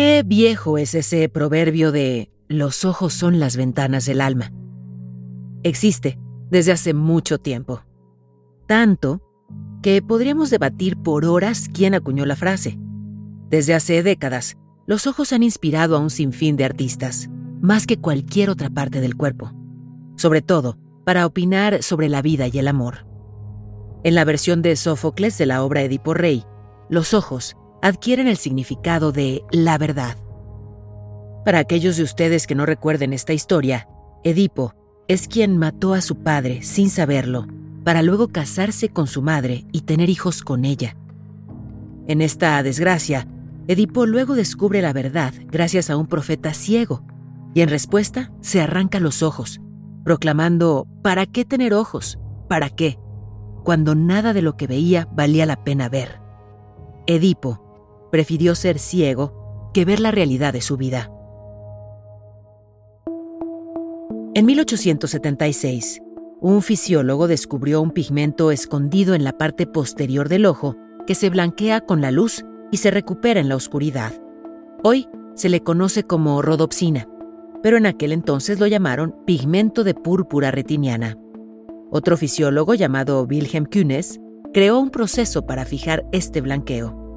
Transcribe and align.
Qué 0.00 0.22
viejo 0.24 0.78
es 0.78 0.94
ese 0.94 1.28
proverbio 1.28 1.90
de 1.90 2.30
los 2.46 2.84
ojos 2.84 3.12
son 3.12 3.40
las 3.40 3.56
ventanas 3.56 4.06
del 4.06 4.20
alma. 4.20 4.52
Existe 5.64 6.20
desde 6.50 6.70
hace 6.70 6.94
mucho 6.94 7.38
tiempo. 7.38 7.82
Tanto 8.68 9.20
que 9.82 10.00
podríamos 10.00 10.50
debatir 10.50 10.96
por 10.98 11.24
horas 11.24 11.68
quién 11.74 11.96
acuñó 11.96 12.26
la 12.26 12.36
frase. 12.36 12.78
Desde 13.50 13.74
hace 13.74 14.04
décadas, 14.04 14.56
los 14.86 15.08
ojos 15.08 15.32
han 15.32 15.42
inspirado 15.42 15.96
a 15.96 15.98
un 15.98 16.10
sinfín 16.10 16.54
de 16.54 16.64
artistas, 16.64 17.28
más 17.60 17.84
que 17.84 17.98
cualquier 17.98 18.50
otra 18.50 18.70
parte 18.70 19.00
del 19.00 19.16
cuerpo, 19.16 19.50
sobre 20.14 20.42
todo 20.42 20.78
para 21.04 21.26
opinar 21.26 21.82
sobre 21.82 22.08
la 22.08 22.22
vida 22.22 22.46
y 22.46 22.56
el 22.56 22.68
amor. 22.68 23.04
En 24.04 24.14
la 24.14 24.24
versión 24.24 24.62
de 24.62 24.76
Sófocles 24.76 25.36
de 25.38 25.46
la 25.46 25.64
obra 25.64 25.82
Edipo 25.82 26.14
Rey, 26.14 26.44
los 26.88 27.14
ojos 27.14 27.56
adquieren 27.82 28.26
el 28.28 28.36
significado 28.36 29.12
de 29.12 29.42
la 29.50 29.78
verdad. 29.78 30.16
Para 31.44 31.60
aquellos 31.60 31.96
de 31.96 32.02
ustedes 32.02 32.46
que 32.46 32.54
no 32.54 32.66
recuerden 32.66 33.12
esta 33.12 33.32
historia, 33.32 33.88
Edipo 34.24 34.74
es 35.06 35.28
quien 35.28 35.56
mató 35.56 35.94
a 35.94 36.00
su 36.00 36.16
padre 36.22 36.62
sin 36.62 36.90
saberlo 36.90 37.46
para 37.84 38.02
luego 38.02 38.28
casarse 38.28 38.90
con 38.90 39.06
su 39.06 39.22
madre 39.22 39.64
y 39.72 39.80
tener 39.80 40.10
hijos 40.10 40.42
con 40.42 40.66
ella. 40.66 40.96
En 42.06 42.20
esta 42.20 42.62
desgracia, 42.62 43.26
Edipo 43.66 44.04
luego 44.04 44.34
descubre 44.34 44.82
la 44.82 44.92
verdad 44.92 45.32
gracias 45.46 45.88
a 45.88 45.96
un 45.96 46.06
profeta 46.06 46.52
ciego, 46.52 47.02
y 47.54 47.62
en 47.62 47.70
respuesta 47.70 48.30
se 48.40 48.60
arranca 48.60 49.00
los 49.00 49.22
ojos, 49.22 49.60
proclamando, 50.04 50.86
¿para 51.02 51.26
qué 51.26 51.44
tener 51.44 51.72
ojos? 51.72 52.18
¿Para 52.48 52.68
qué? 52.68 52.98
Cuando 53.64 53.94
nada 53.94 54.32
de 54.32 54.42
lo 54.42 54.56
que 54.56 54.66
veía 54.66 55.08
valía 55.12 55.46
la 55.46 55.64
pena 55.64 55.88
ver. 55.88 56.20
Edipo 57.06 57.67
prefirió 58.10 58.54
ser 58.54 58.78
ciego 58.78 59.70
que 59.74 59.84
ver 59.84 60.00
la 60.00 60.10
realidad 60.10 60.52
de 60.52 60.60
su 60.60 60.76
vida. 60.76 61.10
En 64.34 64.46
1876, 64.46 66.00
un 66.40 66.62
fisiólogo 66.62 67.26
descubrió 67.26 67.82
un 67.82 67.90
pigmento 67.90 68.52
escondido 68.52 69.14
en 69.14 69.24
la 69.24 69.32
parte 69.32 69.66
posterior 69.66 70.28
del 70.28 70.46
ojo 70.46 70.76
que 71.06 71.14
se 71.14 71.30
blanquea 71.30 71.80
con 71.80 72.00
la 72.00 72.10
luz 72.10 72.44
y 72.70 72.76
se 72.76 72.90
recupera 72.90 73.40
en 73.40 73.48
la 73.48 73.56
oscuridad. 73.56 74.12
Hoy 74.84 75.08
se 75.34 75.48
le 75.48 75.62
conoce 75.62 76.04
como 76.04 76.42
rodopsina, 76.42 77.08
pero 77.62 77.76
en 77.76 77.86
aquel 77.86 78.12
entonces 78.12 78.60
lo 78.60 78.66
llamaron 78.66 79.16
pigmento 79.26 79.82
de 79.82 79.94
púrpura 79.94 80.50
retiniana. 80.50 81.16
Otro 81.90 82.16
fisiólogo 82.16 82.74
llamado 82.74 83.24
Wilhelm 83.24 83.64
Kuhnes 83.64 84.20
creó 84.52 84.78
un 84.78 84.90
proceso 84.90 85.46
para 85.46 85.64
fijar 85.64 86.04
este 86.12 86.40
blanqueo. 86.40 87.07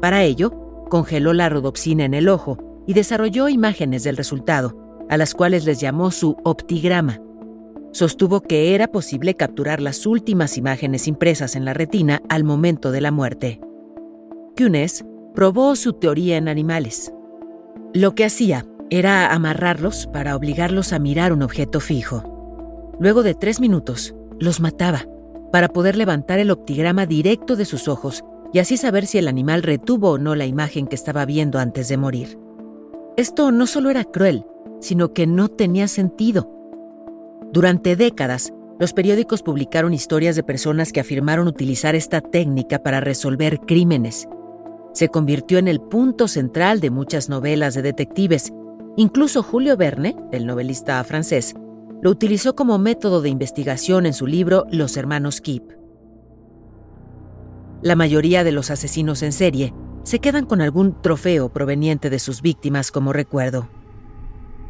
Para 0.00 0.22
ello, 0.22 0.50
congeló 0.88 1.32
la 1.32 1.48
rodopsina 1.48 2.04
en 2.04 2.14
el 2.14 2.28
ojo 2.28 2.58
y 2.86 2.94
desarrolló 2.94 3.48
imágenes 3.48 4.04
del 4.04 4.16
resultado, 4.16 4.76
a 5.08 5.16
las 5.16 5.34
cuales 5.34 5.64
les 5.64 5.80
llamó 5.80 6.10
su 6.10 6.36
optigrama 6.44 7.20
sostuvo 7.96 8.42
que 8.42 8.74
era 8.74 8.88
posible 8.88 9.34
capturar 9.34 9.80
las 9.80 10.04
últimas 10.06 10.58
imágenes 10.58 11.08
impresas 11.08 11.56
en 11.56 11.64
la 11.64 11.72
retina 11.72 12.20
al 12.28 12.44
momento 12.44 12.92
de 12.92 13.00
la 13.00 13.10
muerte. 13.10 13.58
Kunes 14.56 15.04
probó 15.34 15.74
su 15.76 15.94
teoría 15.94 16.36
en 16.36 16.48
animales. 16.48 17.12
Lo 17.94 18.14
que 18.14 18.26
hacía 18.26 18.66
era 18.90 19.32
amarrarlos 19.32 20.06
para 20.08 20.36
obligarlos 20.36 20.92
a 20.92 20.98
mirar 20.98 21.32
un 21.32 21.42
objeto 21.42 21.80
fijo. 21.80 22.92
Luego 23.00 23.22
de 23.22 23.34
tres 23.34 23.60
minutos, 23.60 24.14
los 24.38 24.60
mataba 24.60 25.06
para 25.50 25.68
poder 25.68 25.96
levantar 25.96 26.38
el 26.38 26.50
optigrama 26.50 27.06
directo 27.06 27.56
de 27.56 27.64
sus 27.64 27.88
ojos 27.88 28.22
y 28.52 28.58
así 28.58 28.76
saber 28.76 29.06
si 29.06 29.18
el 29.18 29.28
animal 29.28 29.62
retuvo 29.62 30.12
o 30.12 30.18
no 30.18 30.34
la 30.34 30.46
imagen 30.46 30.86
que 30.86 30.94
estaba 30.94 31.24
viendo 31.24 31.58
antes 31.58 31.88
de 31.88 31.96
morir. 31.96 32.38
Esto 33.16 33.50
no 33.50 33.66
solo 33.66 33.90
era 33.90 34.04
cruel, 34.04 34.44
sino 34.80 35.12
que 35.12 35.26
no 35.26 35.48
tenía 35.48 35.88
sentido. 35.88 36.50
Durante 37.52 37.96
décadas, 37.96 38.52
los 38.78 38.92
periódicos 38.92 39.42
publicaron 39.42 39.94
historias 39.94 40.36
de 40.36 40.42
personas 40.42 40.92
que 40.92 41.00
afirmaron 41.00 41.48
utilizar 41.48 41.94
esta 41.94 42.20
técnica 42.20 42.82
para 42.82 43.00
resolver 43.00 43.60
crímenes. 43.60 44.28
Se 44.92 45.08
convirtió 45.08 45.58
en 45.58 45.68
el 45.68 45.80
punto 45.80 46.28
central 46.28 46.80
de 46.80 46.90
muchas 46.90 47.28
novelas 47.28 47.74
de 47.74 47.82
detectives. 47.82 48.52
Incluso 48.96 49.42
Julio 49.42 49.76
Verne, 49.76 50.16
el 50.32 50.46
novelista 50.46 51.02
francés, 51.04 51.54
lo 52.02 52.10
utilizó 52.10 52.54
como 52.54 52.78
método 52.78 53.22
de 53.22 53.30
investigación 53.30 54.04
en 54.04 54.12
su 54.12 54.26
libro 54.26 54.66
Los 54.70 54.96
hermanos 54.96 55.40
Keep. 55.40 55.85
La 57.86 57.94
mayoría 57.94 58.42
de 58.42 58.50
los 58.50 58.72
asesinos 58.72 59.22
en 59.22 59.30
serie 59.30 59.72
se 60.02 60.18
quedan 60.18 60.44
con 60.44 60.60
algún 60.60 61.00
trofeo 61.00 61.50
proveniente 61.50 62.10
de 62.10 62.18
sus 62.18 62.42
víctimas 62.42 62.90
como 62.90 63.12
recuerdo. 63.12 63.68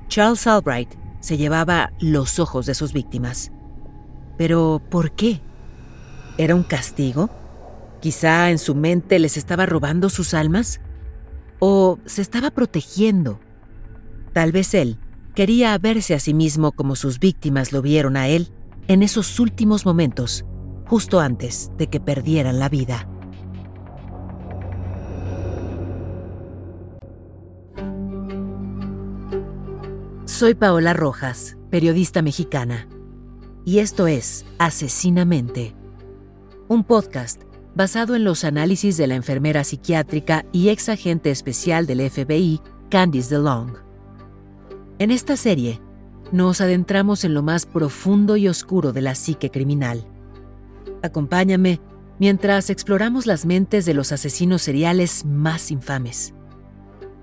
Charles 0.09 0.47
Albright 0.47 0.91
se 1.21 1.38
llevaba 1.38 1.94
los 1.99 2.38
ojos 2.38 2.66
de 2.66 2.75
sus 2.75 2.93
víctimas. 2.93 3.53
Pero, 4.37 4.82
¿por 4.91 5.12
qué? 5.12 5.41
¿Era 6.37 6.55
un 6.55 6.62
castigo? 6.62 7.31
¿Quizá 8.03 8.50
en 8.50 8.59
su 8.59 8.75
mente 8.75 9.19
les 9.19 9.38
estaba 9.38 9.65
robando 9.65 10.10
sus 10.10 10.34
almas? 10.34 10.82
¿O 11.59 11.99
se 12.05 12.21
estaba 12.21 12.50
protegiendo? 12.50 13.41
Tal 14.34 14.53
vez 14.53 14.75
él 14.75 14.99
quería 15.34 15.78
verse 15.78 16.12
a 16.12 16.19
sí 16.19 16.34
mismo 16.34 16.72
como 16.72 16.97
sus 16.97 17.19
víctimas 17.19 17.72
lo 17.72 17.81
vieron 17.81 18.19
a 18.19 18.28
él 18.28 18.53
en 18.88 19.03
esos 19.03 19.41
últimos 19.41 19.87
momentos, 19.87 20.44
justo 20.86 21.20
antes 21.20 21.70
de 21.76 21.88
que 21.88 22.00
perdieran 22.00 22.58
la 22.58 22.69
vida. 22.69 23.08
Soy 30.25 30.54
Paola 30.54 30.92
Rojas, 30.92 31.56
periodista 31.70 32.20
mexicana, 32.20 32.88
y 33.64 33.78
esto 33.78 34.06
es 34.06 34.44
Asesinamente, 34.58 35.75
un 36.69 36.84
podcast 36.84 37.42
basado 37.75 38.14
en 38.14 38.25
los 38.25 38.44
análisis 38.44 38.96
de 38.96 39.06
la 39.06 39.14
enfermera 39.14 39.64
psiquiátrica 39.64 40.46
y 40.52 40.69
ex 40.69 40.88
agente 40.88 41.30
especial 41.30 41.86
del 41.86 42.08
FBI, 42.10 42.60
Candice 42.91 43.34
DeLong. 43.34 43.76
En 44.98 45.10
esta 45.10 45.36
serie, 45.36 45.80
nos 46.32 46.60
adentramos 46.60 47.25
en 47.25 47.34
lo 47.34 47.42
más 47.42 47.66
profundo 47.66 48.36
y 48.36 48.48
oscuro 48.48 48.92
de 48.92 49.02
la 49.02 49.14
psique 49.14 49.50
criminal. 49.50 50.06
Acompáñame 51.02 51.80
mientras 52.18 52.70
exploramos 52.70 53.26
las 53.26 53.46
mentes 53.46 53.84
de 53.84 53.94
los 53.94 54.12
asesinos 54.12 54.62
seriales 54.62 55.24
más 55.24 55.70
infames. 55.70 56.34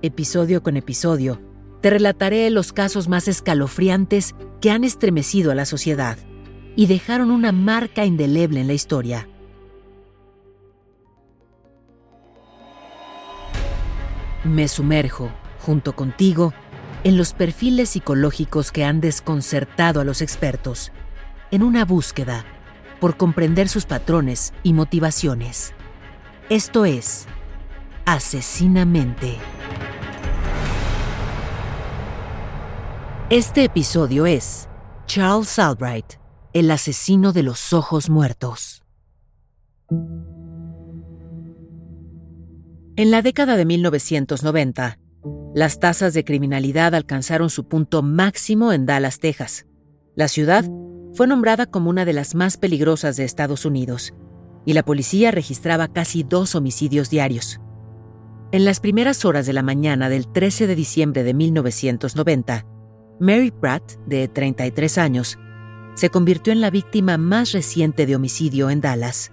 Episodio 0.01 0.61
con 0.61 0.77
episodio, 0.77 1.41
te 1.81 1.89
relataré 1.89 2.49
los 2.49 2.71
casos 2.73 3.07
más 3.07 3.27
escalofriantes 3.27 4.35
que 4.61 4.71
han 4.71 4.83
estremecido 4.83 5.51
a 5.51 5.55
la 5.55 5.65
sociedad 5.65 6.17
y 6.75 6.87
dejaron 6.87 7.31
una 7.31 7.51
marca 7.51 8.05
indeleble 8.05 8.61
en 8.61 8.67
la 8.67 8.73
historia. 8.73 9.27
Me 14.43 14.67
sumerjo, 14.67 15.31
junto 15.59 15.95
contigo, 15.95 16.53
en 17.03 17.17
los 17.17 17.33
perfiles 17.33 17.89
psicológicos 17.89 18.71
que 18.71 18.83
han 18.83 19.01
desconcertado 19.01 20.01
a 20.01 20.03
los 20.03 20.21
expertos, 20.21 20.91
en 21.51 21.63
una 21.63 21.85
búsqueda 21.85 22.45
por 23.03 23.17
comprender 23.17 23.67
sus 23.67 23.85
patrones 23.85 24.53
y 24.63 24.71
motivaciones. 24.71 25.73
Esto 26.49 26.85
es 26.85 27.25
Asesinamente. 28.05 29.39
Este 33.29 33.65
episodio 33.65 34.25
es 34.25 34.69
Charles 35.05 35.59
Albright, 35.59 36.13
el 36.53 36.71
asesino 36.71 37.33
de 37.33 37.43
los 37.43 37.73
ojos 37.73 38.09
muertos. 38.09 38.85
En 42.95 43.11
la 43.11 43.21
década 43.21 43.57
de 43.57 43.65
1990, 43.65 44.97
las 45.53 45.77
tasas 45.81 46.13
de 46.13 46.23
criminalidad 46.23 46.95
alcanzaron 46.95 47.49
su 47.49 47.67
punto 47.67 48.01
máximo 48.01 48.71
en 48.71 48.85
Dallas, 48.85 49.19
Texas. 49.19 49.65
La 50.15 50.29
ciudad 50.29 50.63
fue 51.13 51.27
nombrada 51.27 51.65
como 51.67 51.89
una 51.89 52.05
de 52.05 52.13
las 52.13 52.33
más 52.33 52.57
peligrosas 52.57 53.17
de 53.17 53.23
Estados 53.23 53.65
Unidos, 53.65 54.13
y 54.65 54.73
la 54.73 54.83
policía 54.83 55.31
registraba 55.31 55.87
casi 55.87 56.23
dos 56.23 56.55
homicidios 56.55 57.09
diarios. 57.09 57.59
En 58.51 58.65
las 58.65 58.79
primeras 58.79 59.25
horas 59.25 59.45
de 59.45 59.53
la 59.53 59.63
mañana 59.63 60.09
del 60.09 60.27
13 60.27 60.67
de 60.67 60.75
diciembre 60.75 61.23
de 61.23 61.33
1990, 61.33 62.65
Mary 63.19 63.51
Pratt, 63.51 63.93
de 64.07 64.27
33 64.27 64.97
años, 64.97 65.37
se 65.95 66.09
convirtió 66.09 66.51
en 66.51 66.61
la 66.61 66.71
víctima 66.71 67.17
más 67.17 67.51
reciente 67.51 68.05
de 68.05 68.15
homicidio 68.15 68.69
en 68.69 68.81
Dallas. 68.81 69.31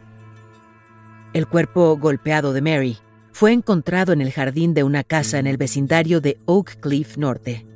El 1.32 1.46
cuerpo 1.46 1.96
golpeado 1.96 2.52
de 2.52 2.60
Mary 2.60 2.98
fue 3.32 3.52
encontrado 3.52 4.12
en 4.12 4.20
el 4.20 4.32
jardín 4.32 4.74
de 4.74 4.82
una 4.82 5.04
casa 5.04 5.38
en 5.38 5.46
el 5.46 5.56
vecindario 5.56 6.20
de 6.20 6.38
Oak 6.44 6.80
Cliff 6.80 7.16
Norte. 7.16 7.66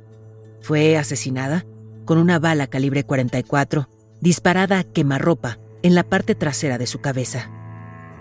Fue 0.61 0.97
asesinada 0.97 1.65
con 2.05 2.17
una 2.17 2.37
bala 2.37 2.67
calibre 2.67 3.03
44 3.03 3.89
disparada 4.25 4.79
a 4.79 4.83
quemarropa 4.83 5.59
en 5.83 5.93
la 5.93 6.01
parte 6.01 6.33
trasera 6.33 6.79
de 6.79 6.87
su 6.87 6.99
cabeza. 6.99 7.51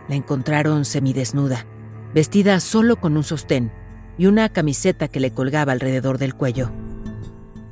La 0.07 0.15
encontraron 0.15 0.85
semidesnuda, 0.85 1.65
vestida 2.13 2.61
solo 2.61 2.97
con 2.97 3.17
un 3.17 3.25
sostén 3.25 3.73
y 4.19 4.27
una 4.27 4.51
camiseta 4.51 5.09
que 5.09 5.19
le 5.19 5.33
colgaba 5.33 5.73
alrededor 5.73 6.19
del 6.19 6.35
cuello. 6.35 6.71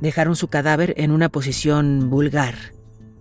Dejaron 0.01 0.35
su 0.35 0.49
cadáver 0.49 0.95
en 0.97 1.11
una 1.11 1.29
posición 1.29 2.09
vulgar. 2.09 2.55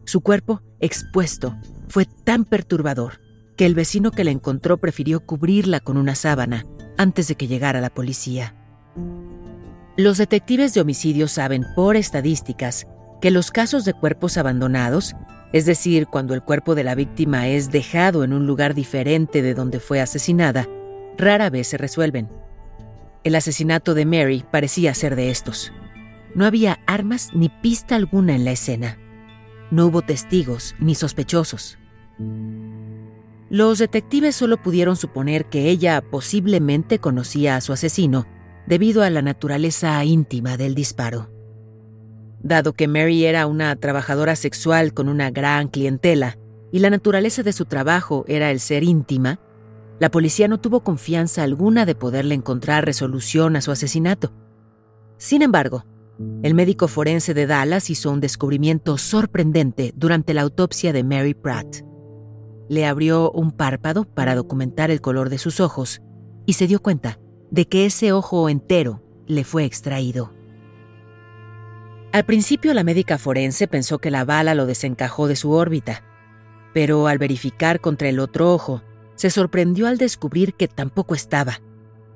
Su 0.05 0.21
cuerpo, 0.21 0.61
expuesto, 0.79 1.57
fue 1.89 2.05
tan 2.05 2.45
perturbador 2.45 3.19
que 3.57 3.65
el 3.65 3.75
vecino 3.75 4.11
que 4.11 4.23
la 4.23 4.31
encontró 4.31 4.77
prefirió 4.77 5.19
cubrirla 5.25 5.81
con 5.81 5.97
una 5.97 6.15
sábana 6.15 6.65
antes 6.97 7.27
de 7.27 7.35
que 7.35 7.47
llegara 7.47 7.81
la 7.81 7.89
policía. 7.89 8.55
Los 9.97 10.17
detectives 10.17 10.73
de 10.73 10.79
homicidio 10.79 11.27
saben 11.27 11.65
por 11.75 11.97
estadísticas 11.97 12.87
que 13.21 13.31
los 13.31 13.51
casos 13.51 13.85
de 13.85 13.93
cuerpos 13.93 14.37
abandonados, 14.37 15.15
es 15.53 15.65
decir, 15.65 16.07
cuando 16.07 16.33
el 16.33 16.41
cuerpo 16.41 16.75
de 16.75 16.83
la 16.83 16.95
víctima 16.95 17.47
es 17.47 17.71
dejado 17.71 18.23
en 18.23 18.33
un 18.33 18.47
lugar 18.47 18.73
diferente 18.73 19.41
de 19.41 19.53
donde 19.53 19.79
fue 19.79 20.01
asesinada, 20.01 20.67
rara 21.17 21.49
vez 21.49 21.67
se 21.67 21.77
resuelven. 21.77 22.29
El 23.23 23.35
asesinato 23.35 23.93
de 23.93 24.05
Mary 24.05 24.43
parecía 24.49 24.95
ser 24.95 25.15
de 25.15 25.29
estos. 25.29 25.71
No 26.33 26.45
había 26.45 26.79
armas 26.87 27.29
ni 27.33 27.49
pista 27.49 27.95
alguna 27.95 28.35
en 28.35 28.43
la 28.43 28.51
escena. 28.51 28.97
No 29.69 29.85
hubo 29.85 30.01
testigos 30.01 30.75
ni 30.79 30.95
sospechosos. 30.95 31.77
Los 33.49 33.79
detectives 33.79 34.35
solo 34.35 34.61
pudieron 34.61 34.95
suponer 34.95 35.45
que 35.45 35.69
ella 35.69 36.01
posiblemente 36.01 36.99
conocía 36.99 37.57
a 37.57 37.61
su 37.61 37.73
asesino 37.73 38.25
debido 38.65 39.03
a 39.03 39.09
la 39.09 39.21
naturaleza 39.21 40.03
íntima 40.05 40.57
del 40.57 40.73
disparo. 40.73 41.40
Dado 42.43 42.73
que 42.73 42.87
Mary 42.87 43.25
era 43.25 43.45
una 43.45 43.75
trabajadora 43.75 44.35
sexual 44.35 44.93
con 44.93 45.09
una 45.09 45.29
gran 45.29 45.67
clientela 45.67 46.37
y 46.71 46.79
la 46.79 46.89
naturaleza 46.89 47.43
de 47.43 47.53
su 47.53 47.65
trabajo 47.65 48.25
era 48.27 48.49
el 48.49 48.59
ser 48.59 48.83
íntima, 48.83 49.39
la 49.99 50.09
policía 50.09 50.47
no 50.47 50.59
tuvo 50.59 50.83
confianza 50.83 51.43
alguna 51.43 51.85
de 51.85 51.93
poderle 51.93 52.33
encontrar 52.33 52.85
resolución 52.85 53.55
a 53.55 53.61
su 53.61 53.69
asesinato. 53.69 54.33
Sin 55.17 55.43
embargo, 55.43 55.85
el 56.41 56.55
médico 56.55 56.87
forense 56.87 57.35
de 57.35 57.45
Dallas 57.45 57.91
hizo 57.91 58.11
un 58.11 58.19
descubrimiento 58.19 58.97
sorprendente 58.97 59.93
durante 59.95 60.33
la 60.33 60.41
autopsia 60.41 60.93
de 60.93 61.03
Mary 61.03 61.35
Pratt. 61.35 61.83
Le 62.69 62.85
abrió 62.87 63.31
un 63.31 63.51
párpado 63.51 64.05
para 64.05 64.33
documentar 64.33 64.89
el 64.89 65.01
color 65.01 65.29
de 65.29 65.37
sus 65.37 65.59
ojos 65.59 66.01
y 66.47 66.53
se 66.53 66.65
dio 66.65 66.81
cuenta 66.81 67.19
de 67.51 67.67
que 67.67 67.85
ese 67.85 68.11
ojo 68.11 68.49
entero 68.49 69.03
le 69.27 69.43
fue 69.43 69.65
extraído. 69.65 70.33
Al 72.11 72.25
principio 72.25 72.73
la 72.73 72.83
médica 72.83 73.17
forense 73.17 73.67
pensó 73.69 73.99
que 73.99 74.11
la 74.11 74.25
bala 74.25 74.53
lo 74.53 74.65
desencajó 74.65 75.29
de 75.29 75.37
su 75.37 75.51
órbita, 75.51 76.03
pero 76.73 77.07
al 77.07 77.17
verificar 77.17 77.79
contra 77.79 78.09
el 78.09 78.19
otro 78.19 78.53
ojo, 78.53 78.81
se 79.15 79.29
sorprendió 79.29 79.87
al 79.87 79.97
descubrir 79.97 80.53
que 80.55 80.67
tampoco 80.67 81.15
estaba. 81.15 81.61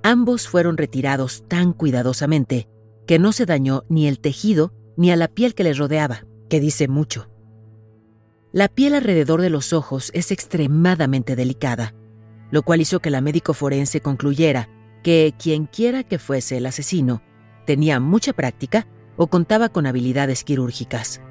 Ambos 0.03 0.49
fueron 0.49 0.75
retirados 0.75 1.45
tan 1.47 1.71
cuidadosamente 1.71 2.67
que 3.07 3.19
no 3.19 3.31
se 3.31 3.45
dañó 3.45 3.83
ni 3.87 4.07
el 4.07 4.19
tejido 4.19 4.73
ni 4.97 5.11
a 5.11 5.15
la 5.15 5.29
piel 5.29 5.55
que 5.55 5.63
les 5.63 5.77
rodeaba, 5.77 6.25
que 6.49 6.59
dice 6.59 6.89
mucho. 6.89 7.29
La 8.51 8.67
piel 8.67 8.95
alrededor 8.95 9.41
de 9.41 9.49
los 9.49 9.71
ojos 9.71 10.11
es 10.13 10.31
extremadamente 10.31 11.37
delicada, 11.37 11.93
lo 12.51 12.63
cual 12.63 12.81
hizo 12.81 12.99
que 12.99 13.09
la 13.09 13.21
médico 13.21 13.53
forense 13.53 14.01
concluyera 14.01 14.69
que 15.03 15.33
quienquiera 15.37 16.03
que 16.03 16.19
fuese 16.19 16.57
el 16.57 16.65
asesino 16.65 17.21
tenía 17.65 17.99
mucha 17.99 18.33
práctica 18.33 18.87
o 19.17 19.27
contaba 19.27 19.69
con 19.69 19.85
habilidades 19.85 20.43
quirúrgicas. 20.43 21.21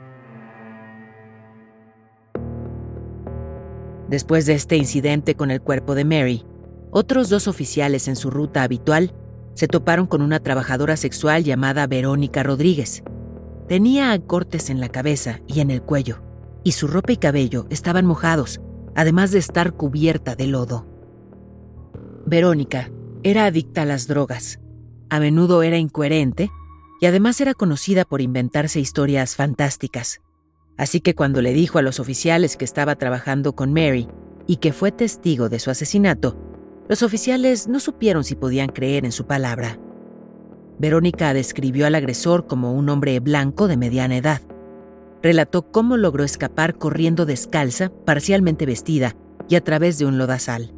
Después 4.09 4.47
de 4.47 4.55
este 4.55 4.77
incidente 4.77 5.35
con 5.35 5.51
el 5.51 5.61
cuerpo 5.61 5.95
de 5.95 6.05
Mary, 6.05 6.45
otros 6.91 7.29
dos 7.29 7.49
oficiales 7.49 8.07
en 8.07 8.17
su 8.17 8.31
ruta 8.31 8.63
habitual 8.63 9.15
se 9.55 9.67
toparon 9.67 10.07
con 10.07 10.23
una 10.23 10.41
trabajadora 10.41 10.97
sexual 10.97 11.45
llamada 11.45 11.87
Verónica 11.87 12.43
Rodríguez. 12.43 13.03
Tenía 13.69 14.19
cortes 14.19 14.69
en 14.69 14.81
la 14.81 14.89
cabeza 14.89 15.41
y 15.47 15.61
en 15.61 15.71
el 15.71 15.83
cuello, 15.83 16.23
y 16.65 16.73
su 16.73 16.87
ropa 16.87 17.13
y 17.13 17.17
cabello 17.17 17.67
estaban 17.71 18.05
mojados, 18.05 18.61
además 18.95 19.31
de 19.31 19.39
estar 19.39 19.73
cubierta 19.73 20.37
de 20.37 20.47
lodo. 20.47 20.87
Verónica 22.27 22.91
era 23.23 23.47
adicta 23.47 23.83
a 23.83 23.87
las 23.87 24.07
drogas. 24.07 24.61
A 25.09 25.19
menudo 25.19 25.63
era 25.63 25.79
incoherente 25.79 26.51
y 27.01 27.07
además 27.07 27.41
era 27.41 27.55
conocida 27.55 28.05
por 28.05 28.21
inventarse 28.21 28.81
historias 28.81 29.37
fantásticas. 29.37 30.21
Así 30.77 31.01
que 31.01 31.15
cuando 31.15 31.43
le 31.43 31.53
dijo 31.53 31.79
a 31.79 31.83
los 31.83 32.01
oficiales 32.01 32.57
que 32.57 32.65
estaba 32.65 32.97
trabajando 32.97 33.55
con 33.55 33.73
Mary 33.73 34.09
y 34.47 34.57
que 34.57 34.73
fue 34.73 34.93
testigo 34.93 35.49
de 35.49 35.59
su 35.59 35.71
asesinato, 35.71 36.37
los 36.89 37.03
oficiales 37.03 37.69
no 37.69 37.81
supieron 37.81 38.25
si 38.25 38.35
podían 38.35 38.69
creer 38.69 39.05
en 39.05 39.13
su 39.13 39.27
palabra. 39.27 39.79
Verónica 40.79 41.33
describió 41.33 41.87
al 41.87 41.95
agresor 41.95 42.47
como 42.47 42.73
un 42.75 42.89
hombre 42.89 43.19
blanco 43.21 43.69
de 43.69 43.77
mediana 43.77 44.17
edad. 44.17 44.43
Relató 45.23 45.71
cómo 45.71 45.97
logró 45.97 46.25
escapar 46.25 46.77
corriendo 46.77 47.25
descalza, 47.25 47.91
parcialmente 48.05 48.67
vestida 48.67 49.17
y 49.49 49.55
a 49.55 49.63
través 49.63 49.99
de 49.99 50.07
un 50.07 50.19
lodazal. 50.19 50.75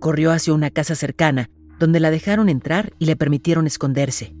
Corrió 0.00 0.32
hacia 0.32 0.52
una 0.52 0.70
casa 0.70 0.94
cercana, 0.94 1.48
donde 1.78 2.00
la 2.00 2.10
dejaron 2.10 2.48
entrar 2.48 2.92
y 2.98 3.06
le 3.06 3.16
permitieron 3.16 3.66
esconderse. 3.66 4.34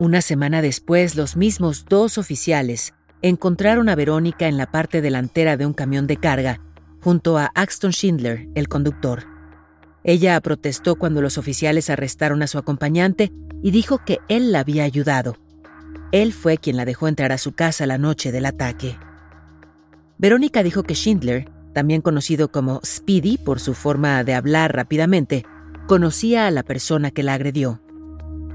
Una 0.00 0.22
semana 0.22 0.62
después, 0.62 1.16
los 1.16 1.36
mismos 1.36 1.84
dos 1.88 2.18
oficiales 2.18 2.94
encontraron 3.20 3.88
a 3.88 3.96
Verónica 3.96 4.46
en 4.46 4.56
la 4.56 4.70
parte 4.70 5.00
delantera 5.00 5.56
de 5.56 5.66
un 5.66 5.72
camión 5.72 6.06
de 6.06 6.16
carga, 6.16 6.60
junto 7.00 7.36
a 7.36 7.50
Axton 7.56 7.90
Schindler, 7.90 8.48
el 8.54 8.68
conductor. 8.68 9.24
Ella 10.04 10.40
protestó 10.40 10.94
cuando 10.94 11.20
los 11.20 11.36
oficiales 11.36 11.90
arrestaron 11.90 12.42
a 12.42 12.46
su 12.46 12.58
acompañante 12.58 13.32
y 13.60 13.72
dijo 13.72 13.98
que 14.04 14.20
él 14.28 14.52
la 14.52 14.60
había 14.60 14.84
ayudado. 14.84 15.36
Él 16.12 16.32
fue 16.32 16.58
quien 16.58 16.76
la 16.76 16.84
dejó 16.84 17.08
entrar 17.08 17.32
a 17.32 17.38
su 17.38 17.52
casa 17.52 17.84
la 17.84 17.98
noche 17.98 18.30
del 18.30 18.46
ataque. 18.46 18.96
Verónica 20.16 20.62
dijo 20.62 20.84
que 20.84 20.94
Schindler, 20.94 21.50
también 21.74 22.02
conocido 22.02 22.52
como 22.52 22.80
Speedy 22.84 23.36
por 23.36 23.58
su 23.58 23.74
forma 23.74 24.22
de 24.22 24.34
hablar 24.34 24.76
rápidamente, 24.76 25.44
conocía 25.88 26.46
a 26.46 26.52
la 26.52 26.62
persona 26.62 27.10
que 27.10 27.24
la 27.24 27.34
agredió. 27.34 27.80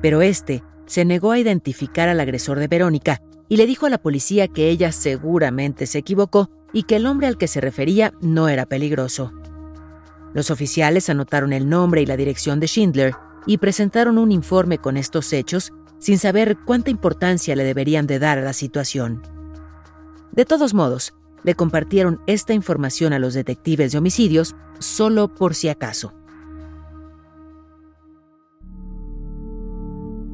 Pero 0.02 0.22
este 0.22 0.64
se 0.86 1.06
negó 1.06 1.32
a 1.32 1.40
identificar 1.40 2.10
al 2.10 2.20
agresor 2.20 2.60
de 2.60 2.68
Verónica 2.68 3.22
y 3.50 3.58
le 3.58 3.66
dijo 3.66 3.86
a 3.86 3.90
la 3.90 3.98
policía 3.98 4.48
que 4.48 4.70
ella 4.70 4.92
seguramente 4.92 5.86
se 5.86 6.00
equivocó 6.00 6.50
y 6.72 6.84
que 6.84 6.96
el 6.96 7.06
hombre 7.06 7.28
al 7.28 7.38
que 7.38 7.48
se 7.48 7.62
refería 7.62 8.14
no 8.22 8.50
era 8.50 8.66
peligroso. 8.66 9.32
Los 10.34 10.50
oficiales 10.50 11.10
anotaron 11.10 11.54
el 11.54 11.70
nombre 11.70 12.02
y 12.02 12.06
la 12.06 12.18
dirección 12.18 12.60
de 12.60 12.68
Schindler 12.68 13.14
y 13.46 13.58
presentaron 13.58 14.18
un 14.18 14.32
informe 14.32 14.80
con 14.80 14.98
estos 14.98 15.32
hechos 15.34 15.72
sin 16.00 16.18
saber 16.18 16.58
cuánta 16.66 16.90
importancia 16.90 17.56
le 17.56 17.64
deberían 17.64 18.08
de 18.08 18.20
dar 18.20 18.40
a 18.40 18.42
la 18.42 18.54
situación. 18.54 19.22
De 20.32 20.46
todos 20.46 20.74
modos, 20.74 21.14
le 21.44 21.56
compartieron 21.56 22.22
esta 22.26 22.54
información 22.54 23.14
a 23.14 23.20
los 23.20 23.34
detectives 23.34 23.92
de 23.92 24.00
homicidios 24.00 24.56
solo 24.80 25.34
por 25.34 25.54
si 25.56 25.70
acaso. 25.70 26.14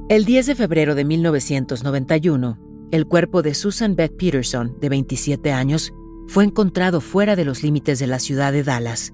El 0.10 0.26
10 0.26 0.48
de 0.48 0.56
febrero 0.56 0.96
de 0.96 1.06
1991, 1.06 2.58
el 2.90 3.06
cuerpo 3.06 3.44
de 3.44 3.54
Susan 3.54 3.96
Beth 3.96 4.18
Peterson, 4.18 4.76
de 4.82 4.90
27 4.90 5.52
años, 5.52 5.94
fue 6.26 6.46
encontrado 6.46 7.00
fuera 7.00 7.36
de 7.36 7.46
los 7.46 7.62
límites 7.62 8.00
de 8.00 8.08
la 8.08 8.18
ciudad 8.18 8.52
de 8.52 8.64
Dallas. 8.64 9.14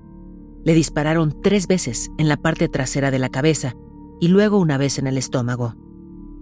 Le 0.64 0.74
dispararon 0.74 1.42
tres 1.44 1.68
veces 1.68 2.12
en 2.18 2.30
la 2.30 2.38
parte 2.38 2.70
trasera 2.70 3.12
de 3.12 3.20
la 3.20 3.28
cabeza 3.28 3.76
y 4.22 4.30
luego 4.30 4.58
una 4.58 4.78
vez 4.78 4.98
en 4.98 5.08
el 5.08 5.18
estómago. 5.18 5.76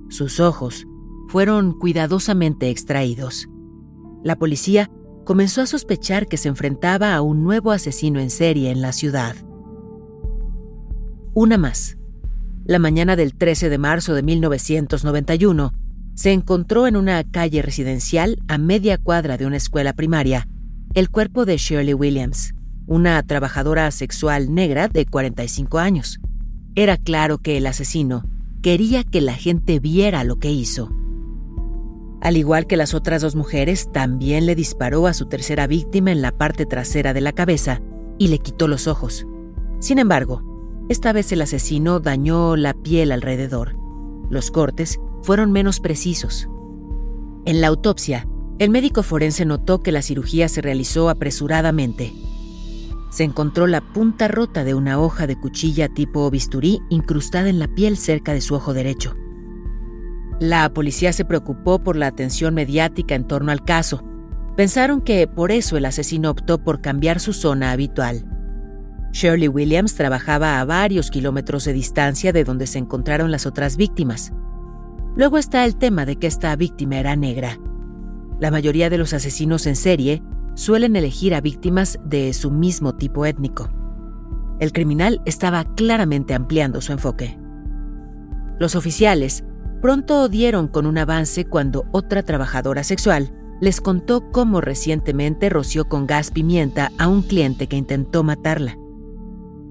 Sus 0.10 0.39
ojos 0.39 0.86
fueron 1.29 1.72
cuidadosamente 1.79 2.69
extraídos. 2.69 3.50
La 4.24 4.36
policía 4.36 4.91
comenzó 5.25 5.62
a 5.62 5.65
sospechar 5.65 6.27
que 6.27 6.38
se 6.38 6.50
enfrentaba 6.50 7.15
a 7.15 7.24
un 7.24 7.43
nuevo 7.43 7.72
asesino 7.72 8.19
en 8.19 8.29
serie 8.29 8.69
en 8.69 8.83
la 8.83 8.93
ciudad. 8.93 9.36
Una 11.33 11.57
más 11.57 11.98
la 12.65 12.79
mañana 12.79 13.15
del 13.15 13.36
13 13.36 13.70
de 13.70 13.77
marzo 13.77 14.13
de 14.13 14.24
1991, 14.24 15.74
se 16.15 16.32
encontró 16.32 16.88
en 16.88 16.96
una 16.96 17.24
calle 17.24 17.62
residencial 17.62 18.38
a 18.48 18.58
media 18.58 18.98
cuadra 18.98 19.38
de 19.38 19.46
una 19.46 19.58
escuela 19.58 19.93
primaria 19.93 20.48
el 20.93 21.10
cuerpo 21.10 21.46
de 21.46 21.58
Shirley 21.58 21.93
Williams. 21.93 22.53
una 22.86 23.24
trabajadora 23.24 23.89
sexual 23.91 24.53
negra 24.53 24.89
de 24.89 25.05
45 25.05 25.79
años. 25.79 26.20
Era 26.75 26.98
claro 26.98 27.38
que 27.38 27.58
el 27.58 27.65
asesino 27.65 28.25
quería 28.62 29.05
que 29.05 29.22
la 29.22 29.34
gente 29.34 29.79
viera 29.79 30.24
lo 30.25 30.38
que 30.38 30.51
hizo. 30.51 30.91
Al 32.22 32.36
igual 32.36 32.67
que 32.67 32.77
las 32.77 32.93
otras 32.93 33.22
dos 33.22 33.36
mujeres, 33.36 33.89
también 33.91 34.46
le 34.46 34.55
disparó 34.55 35.08
a 35.08 35.13
su 35.13 35.27
tercera 35.27 35.65
víctima 35.65 36.12
en 36.12 36.22
la 36.22 36.34
parte 36.34 36.65
trasera 36.65 37.13
de 37.13 37.22
la 37.22 37.32
cabeza 37.32 37.82
y 38.20 38.27
le 38.27 38.39
quitó 38.39 38.67
los 38.67 38.88
ojos. 38.88 39.25
Sin 39.79 39.98
embargo, 39.98 40.52
esta 40.90 41.13
vez 41.13 41.32
el 41.32 41.42
asesino 41.42 42.00
dañó 42.00 42.56
la 42.56 42.74
piel 42.74 43.12
alrededor. 43.12 43.75
Los 44.30 44.52
cortes 44.52 45.00
fueron 45.22 45.52
menos 45.52 45.80
precisos. 45.80 46.50
En 47.46 47.62
la 47.62 47.68
autopsia, 47.68 48.28
el 48.60 48.70
médico 48.70 49.04
forense 49.04 49.46
notó 49.46 49.82
que 49.82 49.92
la 49.92 50.02
cirugía 50.02 50.50
se 50.50 50.62
realizó 50.62 51.10
apresuradamente. 51.10 52.13
Se 53.10 53.24
encontró 53.24 53.68
la 53.68 53.82
punta 53.82 54.28
rota 54.28 54.63
de 54.63 54.74
una 54.74 55.00
hoja 55.00 55.28
de 55.28 55.40
cuchilla 55.40 55.88
tipo 55.88 56.30
bisturí 56.30 56.82
incrustada 56.90 57.50
en 57.50 57.60
la 57.60 57.68
piel 57.68 57.98
cerca 57.98 58.34
de 58.34 58.42
su 58.42 58.56
ojo 58.56 58.74
derecho. 58.74 59.16
La 60.40 60.74
policía 60.74 61.13
se 61.13 61.24
preocupó 61.24 61.80
por 61.80 61.96
la 61.96 62.08
atención 62.08 62.54
mediática 62.54 63.16
en 63.16 63.28
torno 63.28 63.52
al 63.52 63.63
caso. 63.63 64.04
Pensaron 64.58 65.02
que 65.02 65.28
por 65.28 65.52
eso 65.52 65.78
el 65.78 65.86
asesino 65.86 66.32
optó 66.32 66.63
por 66.63 66.82
cambiar 66.82 67.20
su 67.20 67.34
zona 67.34 67.72
habitual. 67.72 68.25
Shirley 69.13 69.48
Williams 69.48 69.93
trabajaba 69.93 70.60
a 70.60 70.65
varios 70.65 71.12
kilómetros 71.12 71.65
de 71.65 71.74
distancia 71.74 72.34
de 72.34 72.43
donde 72.43 72.65
se 72.65 72.79
encontraron 72.79 73.32
las 73.32 73.46
otras 73.46 73.77
víctimas. 73.77 74.34
Luego 75.15 75.38
está 75.38 75.63
el 75.65 75.75
tema 75.75 76.05
de 76.05 76.15
que 76.15 76.25
esta 76.25 76.55
víctima 76.55 76.98
era 76.98 77.15
negra. 77.15 77.60
La 78.39 78.50
mayoría 78.50 78.89
de 78.89 78.98
los 78.98 79.13
asesinos 79.13 79.67
en 79.67 79.75
serie 79.75 80.24
suelen 80.55 80.96
elegir 80.96 81.36
a 81.36 81.41
víctimas 81.41 82.00
de 82.03 82.34
su 82.34 82.50
mismo 82.50 82.96
tipo 82.96 83.27
étnico. 83.27 83.70
El 84.60 84.72
criminal 84.72 85.22
estaba 85.25 85.63
claramente 85.75 86.34
ampliando 86.34 86.82
su 86.82 86.91
enfoque. 86.91 87.38
Los 88.60 88.75
oficiales 88.75 89.43
pronto 89.79 90.27
dieron 90.27 90.67
con 90.67 90.88
un 90.88 90.98
avance 90.98 91.46
cuando 91.46 91.86
otra 91.91 92.24
trabajadora 92.24 92.84
sexual 92.84 93.32
les 93.62 93.79
contó 93.79 94.32
cómo 94.32 94.60
recientemente 94.60 95.50
roció 95.50 95.86
con 95.86 96.08
gas 96.08 96.32
pimienta 96.32 96.91
a 96.98 97.08
un 97.08 97.22
cliente 97.22 97.67
que 97.67 97.77
intentó 97.77 98.24
matarla. 98.24 98.75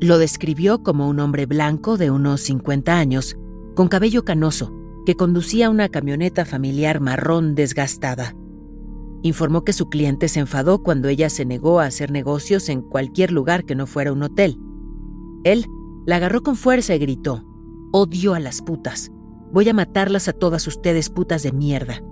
Lo 0.03 0.19
describió 0.19 0.83
como 0.83 1.09
un 1.09 1.21
hombre 1.21 1.47
blanco 1.47 1.97
de 1.97 2.11
unos 2.11 2.41
50 2.41 2.99
años, 2.99 3.39
con 3.77 3.87
cabello 3.87 4.25
canoso, 4.25 4.75
que 5.07 5.15
conducía 5.15 5.71
una 5.71 5.91
camioneta 5.91 6.45
familiar 6.45 6.99
marrón 6.99 7.55
desgastada. 7.55 8.35
Informó 9.23 9.63
que 9.63 9.73
su 9.73 9.89
cliente 9.89 10.27
se 10.27 10.41
enfadó 10.41 10.83
cuando 10.83 11.07
ella 11.07 11.31
se 11.31 11.45
negó 11.45 11.79
a 11.79 11.85
hacer 11.85 12.11
negocios 12.11 12.69
en 12.69 12.83
cualquier 12.83 13.31
lugar 13.31 13.65
que 13.65 13.77
no 13.77 13.87
fuera 13.87 14.13
un 14.13 14.25
hotel. 14.25 14.59
Él 15.45 15.67
la 16.05 16.17
agarró 16.17 16.43
con 16.43 16.57
fuerza 16.57 16.97
y 16.97 16.99
gritó, 16.99 17.45
Odio 17.93 18.35
a 18.35 18.41
las 18.41 18.61
putas. 18.61 19.13
Voy 19.53 19.69
a 19.69 19.73
matarlas 19.73 20.27
a 20.27 20.33
todas 20.33 20.67
ustedes 20.67 21.11
putas 21.11 21.45
de 21.45 21.53
mierda. 21.53 22.03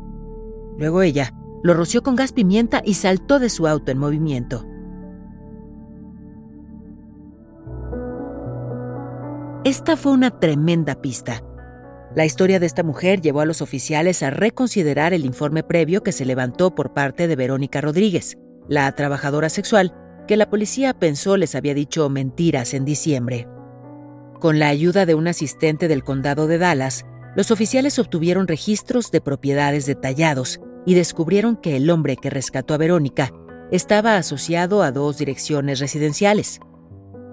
Luego 0.79 1.03
ella 1.03 1.35
lo 1.65 1.75
roció 1.75 2.05
con 2.05 2.15
gas 2.15 2.33
pimienta 2.33 2.83
y 2.85 2.95
saltó 2.95 3.41
de 3.41 3.51
su 3.51 3.67
auto 3.67 3.91
en 3.91 3.99
movimiento. 3.99 4.65
Esta 9.63 9.99
fue 9.99 10.13
una 10.13 10.31
tremenda 10.41 11.03
pista. 11.03 11.43
La 12.17 12.25
historia 12.25 12.59
de 12.59 12.65
esta 12.65 12.83
mujer 12.83 13.21
llevó 13.21 13.43
a 13.43 13.45
los 13.45 13.61
oficiales 13.61 14.23
a 14.23 14.31
reconsiderar 14.31 15.13
el 15.13 15.27
informe 15.27 15.63
previo 15.63 16.03
que 16.03 16.13
se 16.13 16.25
levantó 16.25 16.75
por 16.75 16.95
parte 16.95 17.29
de 17.29 17.37
Verónica 17.37 17.83
Rodríguez, 17.83 18.39
la 18.69 18.91
trabajadora 18.93 19.51
sexual 19.51 19.95
que 20.27 20.39
la 20.39 20.49
policía 20.49 20.95
pensó 20.95 21.37
les 21.37 21.55
había 21.55 21.75
dicho 21.75 22.09
mentiras 22.09 22.73
en 22.73 22.87
diciembre. 22.87 23.49
Con 24.41 24.59
la 24.59 24.69
ayuda 24.69 25.05
de 25.05 25.15
un 25.15 25.29
asistente 25.29 25.89
del 25.89 26.05
condado 26.05 26.47
de 26.47 26.57
Dallas, 26.57 27.05
los 27.37 27.51
oficiales 27.51 27.99
obtuvieron 27.99 28.49
registros 28.49 29.11
de 29.11 29.21
propiedades 29.21 29.85
detallados 29.85 30.59
y 30.87 30.95
descubrieron 30.95 31.57
que 31.57 31.77
el 31.77 31.91
hombre 31.91 32.17
que 32.17 32.31
rescató 32.31 32.73
a 32.73 32.79
Verónica 32.79 33.31
estaba 33.71 34.17
asociado 34.17 34.83
a 34.83 34.91
dos 34.91 35.19
direcciones 35.19 35.81
residenciales. 35.81 36.61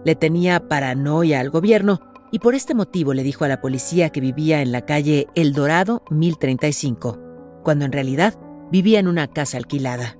Le 0.03 0.15
tenía 0.15 0.67
paranoia 0.67 1.39
al 1.39 1.49
gobierno 1.49 2.01
y 2.31 2.39
por 2.39 2.55
este 2.55 2.73
motivo 2.73 3.13
le 3.13 3.23
dijo 3.23 3.45
a 3.45 3.47
la 3.47 3.61
policía 3.61 4.09
que 4.09 4.21
vivía 4.21 4.61
en 4.61 4.71
la 4.71 4.85
calle 4.85 5.27
El 5.35 5.53
Dorado 5.53 6.03
1035, 6.09 7.61
cuando 7.63 7.85
en 7.85 7.91
realidad 7.91 8.37
vivía 8.71 8.99
en 8.99 9.07
una 9.07 9.27
casa 9.27 9.57
alquilada. 9.57 10.17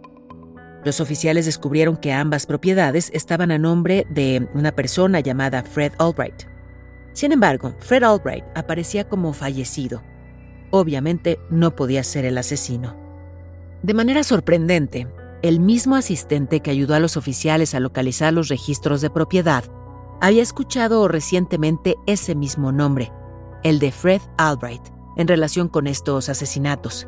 Los 0.85 1.01
oficiales 1.01 1.45
descubrieron 1.45 1.97
que 1.97 2.13
ambas 2.13 2.45
propiedades 2.45 3.09
estaban 3.13 3.51
a 3.51 3.57
nombre 3.57 4.05
de 4.09 4.47
una 4.53 4.71
persona 4.71 5.19
llamada 5.19 5.63
Fred 5.63 5.91
Albright. 5.99 6.43
Sin 7.13 7.31
embargo, 7.31 7.75
Fred 7.79 8.03
Albright 8.03 8.45
aparecía 8.55 9.09
como 9.09 9.33
fallecido. 9.33 10.01
Obviamente 10.71 11.39
no 11.49 11.75
podía 11.75 12.03
ser 12.03 12.25
el 12.25 12.37
asesino. 12.37 12.95
De 13.83 13.93
manera 13.93 14.23
sorprendente, 14.23 15.07
el 15.41 15.59
mismo 15.59 15.95
asistente 15.95 16.61
que 16.61 16.71
ayudó 16.71 16.95
a 16.95 16.99
los 16.99 17.17
oficiales 17.17 17.75
a 17.75 17.79
localizar 17.79 18.33
los 18.33 18.47
registros 18.47 19.01
de 19.01 19.09
propiedad 19.09 19.65
había 20.21 20.41
escuchado 20.41 21.07
recientemente 21.07 21.97
ese 22.05 22.35
mismo 22.35 22.71
nombre, 22.71 23.11
el 23.63 23.79
de 23.79 23.91
Fred 23.91 24.21
Albright, 24.37 24.81
en 25.15 25.27
relación 25.27 25.67
con 25.67 25.87
estos 25.87 26.29
asesinatos. 26.29 27.07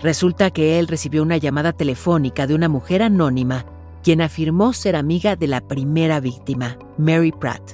Resulta 0.00 0.50
que 0.50 0.78
él 0.78 0.88
recibió 0.88 1.22
una 1.22 1.36
llamada 1.36 1.72
telefónica 1.72 2.46
de 2.46 2.54
una 2.54 2.68
mujer 2.68 3.02
anónima 3.02 3.66
quien 4.02 4.22
afirmó 4.22 4.72
ser 4.72 4.96
amiga 4.96 5.36
de 5.36 5.46
la 5.46 5.60
primera 5.60 6.20
víctima, 6.20 6.78
Mary 6.96 7.32
Pratt. 7.32 7.72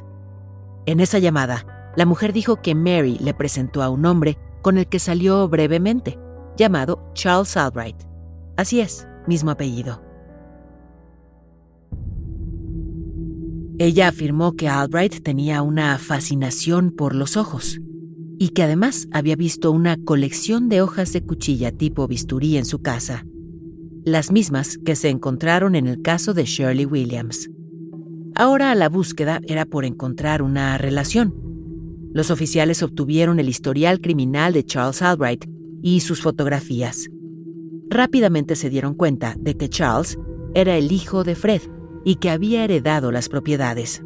En 0.87 1.00
esa 1.00 1.18
llamada, 1.18 1.92
la 1.97 2.04
mujer 2.04 2.33
dijo 2.33 2.56
que 2.62 2.75
Mary 2.75 3.16
le 3.21 3.33
presentó 3.33 3.83
a 3.83 3.90
un 3.90 4.04
hombre 4.06 4.38
con 4.61 4.76
el 4.76 4.88
que 4.88 4.99
salió 4.99 5.49
brevemente, 5.49 6.18
llamado 6.56 7.11
Charles 7.14 7.56
Albright. 7.56 7.97
Así 8.56 8.80
es, 8.80 9.06
mismo 9.26 9.50
apellido. 9.50 10.06
Ella 13.78 14.09
afirmó 14.09 14.56
que 14.56 14.68
Albright 14.68 15.23
tenía 15.23 15.61
una 15.61 15.99
fascinación 15.99 16.90
por 16.90 17.14
los 17.14 17.37
ojos 17.37 17.78
y 18.38 18.50
que 18.50 18.62
además 18.62 19.06
había 19.12 19.37
visto 19.37 19.71
una 19.71 19.99
colección 20.02 20.71
de 20.71 20.80
hojas 20.80 21.12
de 21.12 21.23
cuchilla 21.23 21.73
tipo 21.73 22.09
bisturí 22.09 22.56
en 22.56 22.64
su 22.64 22.80
casa, 22.80 23.26
las 24.02 24.33
mismas 24.33 24.78
que 24.78 24.97
se 24.97 25.11
encontraron 25.11 25.75
en 25.75 25.88
el 25.88 26.00
caso 26.00 26.33
de 26.33 26.45
Shirley 26.45 26.87
Williams. 26.87 27.50
Ahora 28.35 28.75
la 28.75 28.88
búsqueda 28.88 29.40
era 29.47 29.66
por 29.66 29.85
encontrar 29.85 30.40
una 30.40 30.78
relación. 30.78 31.35
Los 32.14 32.30
oficiales 32.30 32.83
obtuvieron 32.83 33.40
el 33.40 33.49
historial 33.50 34.00
criminal 34.00 34.54
de 34.54 34.64
Charles 34.64 35.02
Albright 35.02 35.45
y 35.83 36.00
sus 36.00 36.23
fotografías. 36.23 37.09
Rápidamente 37.90 38.56
se 38.56 38.71
dieron 38.71 38.95
cuenta 38.95 39.37
de 39.38 39.54
que 39.54 39.68
Charles 39.68 40.18
era 40.54 40.78
el 40.78 40.92
hijo 40.92 41.25
de 41.25 41.35
Fred 41.35 41.61
y 42.07 42.15
que 42.15 42.31
había 42.31 42.63
heredado 42.63 43.11
las 43.11 43.29
propiedades. 43.29 44.01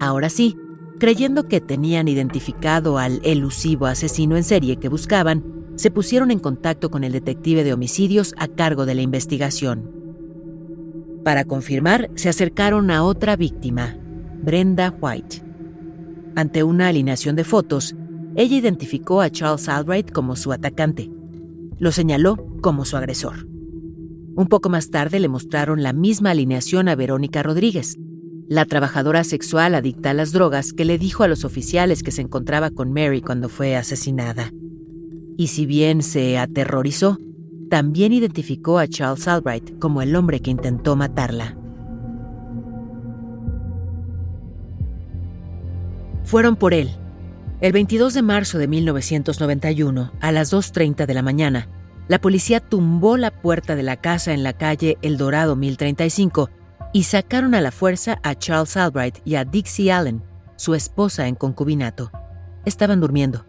Ahora 0.00 0.28
sí, 0.28 0.58
creyendo 0.98 1.48
que 1.48 1.62
tenían 1.62 2.08
identificado 2.08 2.98
al 2.98 3.22
elusivo 3.24 3.86
asesino 3.86 4.36
en 4.36 4.44
serie 4.44 4.76
que 4.76 4.90
buscaban, 4.90 5.42
se 5.76 5.90
pusieron 5.90 6.30
en 6.30 6.38
contacto 6.38 6.90
con 6.90 7.02
el 7.02 7.12
detective 7.12 7.64
de 7.64 7.72
homicidios 7.72 8.34
a 8.36 8.48
cargo 8.48 8.84
de 8.84 8.94
la 8.94 9.00
investigación. 9.00 9.90
Para 11.24 11.46
confirmar, 11.46 12.10
se 12.16 12.28
acercaron 12.28 12.90
a 12.90 13.02
otra 13.02 13.34
víctima, 13.34 13.96
Brenda 14.42 14.94
White. 15.00 15.42
Ante 16.36 16.62
una 16.64 16.88
alineación 16.88 17.34
de 17.34 17.44
fotos, 17.44 17.96
ella 18.36 18.58
identificó 18.58 19.22
a 19.22 19.30
Charles 19.30 19.70
Albright 19.70 20.12
como 20.12 20.36
su 20.36 20.52
atacante. 20.52 21.10
Lo 21.78 21.92
señaló 21.92 22.36
como 22.60 22.84
su 22.84 22.98
agresor. 22.98 23.46
Un 24.40 24.46
poco 24.46 24.70
más 24.70 24.88
tarde 24.88 25.20
le 25.20 25.28
mostraron 25.28 25.82
la 25.82 25.92
misma 25.92 26.30
alineación 26.30 26.88
a 26.88 26.94
Verónica 26.94 27.42
Rodríguez, 27.42 27.98
la 28.48 28.64
trabajadora 28.64 29.22
sexual 29.22 29.74
adicta 29.74 30.12
a 30.12 30.14
las 30.14 30.32
drogas 30.32 30.72
que 30.72 30.86
le 30.86 30.96
dijo 30.96 31.24
a 31.24 31.28
los 31.28 31.44
oficiales 31.44 32.02
que 32.02 32.10
se 32.10 32.22
encontraba 32.22 32.70
con 32.70 32.90
Mary 32.90 33.20
cuando 33.20 33.50
fue 33.50 33.76
asesinada. 33.76 34.50
Y 35.36 35.48
si 35.48 35.66
bien 35.66 36.02
se 36.02 36.38
aterrorizó, 36.38 37.18
también 37.68 38.14
identificó 38.14 38.78
a 38.78 38.88
Charles 38.88 39.28
Albright 39.28 39.78
como 39.78 40.00
el 40.00 40.16
hombre 40.16 40.40
que 40.40 40.50
intentó 40.50 40.96
matarla. 40.96 41.58
Fueron 46.24 46.56
por 46.56 46.72
él. 46.72 46.88
El 47.60 47.72
22 47.72 48.14
de 48.14 48.22
marzo 48.22 48.56
de 48.56 48.68
1991, 48.68 50.12
a 50.18 50.32
las 50.32 50.50
2.30 50.50 51.04
de 51.04 51.12
la 51.12 51.20
mañana, 51.20 51.68
la 52.10 52.20
policía 52.20 52.58
tumbó 52.58 53.16
la 53.16 53.30
puerta 53.30 53.76
de 53.76 53.84
la 53.84 53.94
casa 53.94 54.32
en 54.32 54.42
la 54.42 54.52
calle 54.52 54.98
El 55.00 55.16
Dorado 55.16 55.54
1035 55.54 56.50
y 56.92 57.04
sacaron 57.04 57.54
a 57.54 57.60
la 57.60 57.70
fuerza 57.70 58.18
a 58.24 58.34
Charles 58.34 58.76
Albright 58.76 59.18
y 59.24 59.36
a 59.36 59.44
Dixie 59.44 59.92
Allen, 59.92 60.24
su 60.56 60.74
esposa 60.74 61.28
en 61.28 61.36
concubinato. 61.36 62.10
Estaban 62.64 63.00
durmiendo. 63.00 63.46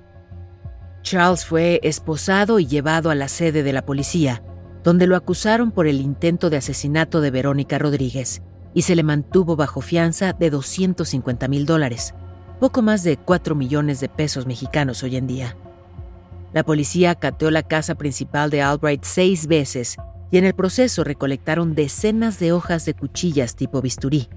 Charles 1.01 1.43
fue 1.43 1.79
esposado 1.81 2.59
y 2.59 2.67
llevado 2.67 3.09
a 3.09 3.15
la 3.15 3.29
sede 3.29 3.63
de 3.63 3.73
la 3.73 3.83
policía, 3.83 4.43
donde 4.83 5.07
lo 5.07 5.15
acusaron 5.15 5.71
por 5.71 5.87
el 5.87 5.99
intento 5.99 6.51
de 6.51 6.57
asesinato 6.57 7.19
de 7.19 7.31
Verónica 7.31 7.79
Rodríguez, 7.79 8.43
y 8.75 8.83
se 8.83 8.95
le 8.95 9.01
mantuvo 9.01 9.55
bajo 9.55 9.81
fianza 9.81 10.33
de 10.33 10.51
250 10.51 11.47
mil 11.47 11.65
dólares, 11.65 12.13
poco 12.59 12.83
más 12.83 13.03
de 13.03 13.17
4 13.17 13.55
millones 13.55 13.99
de 14.01 14.07
pesos 14.07 14.45
mexicanos 14.45 15.01
hoy 15.01 15.15
en 15.15 15.25
día. 15.25 15.57
La 16.53 16.63
policía 16.63 17.15
cateó 17.15 17.49
la 17.49 17.63
casa 17.63 17.95
principal 17.95 18.49
de 18.49 18.61
Albright 18.61 19.03
seis 19.03 19.47
veces 19.47 19.95
y 20.31 20.37
en 20.37 20.45
el 20.45 20.53
proceso 20.53 21.03
recolectaron 21.03 21.75
decenas 21.75 22.39
de 22.39 22.51
hojas 22.51 22.85
de 22.85 22.93
cuchillas 22.93 23.55
tipo 23.55 23.81
bisturí, 23.81 24.29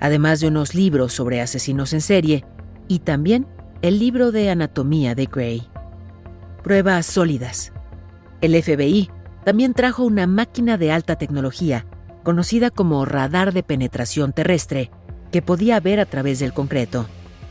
además 0.00 0.40
de 0.40 0.48
unos 0.48 0.74
libros 0.74 1.12
sobre 1.12 1.40
asesinos 1.40 1.92
en 1.92 2.00
serie 2.00 2.44
y 2.88 3.00
también 3.00 3.46
el 3.80 3.98
libro 3.98 4.32
de 4.32 4.50
anatomía 4.50 5.14
de 5.14 5.26
Gray. 5.26 5.68
Pruebas 6.62 7.06
sólidas. 7.06 7.72
El 8.40 8.60
FBI 8.60 9.10
también 9.44 9.74
trajo 9.74 10.04
una 10.04 10.26
máquina 10.26 10.78
de 10.78 10.92
alta 10.92 11.16
tecnología, 11.16 11.86
conocida 12.22 12.70
como 12.70 13.04
radar 13.04 13.52
de 13.52 13.62
penetración 13.62 14.32
terrestre, 14.32 14.90
que 15.32 15.42
podía 15.42 15.80
ver 15.80 15.98
a 15.98 16.06
través 16.06 16.38
del 16.38 16.52
concreto, 16.52 17.06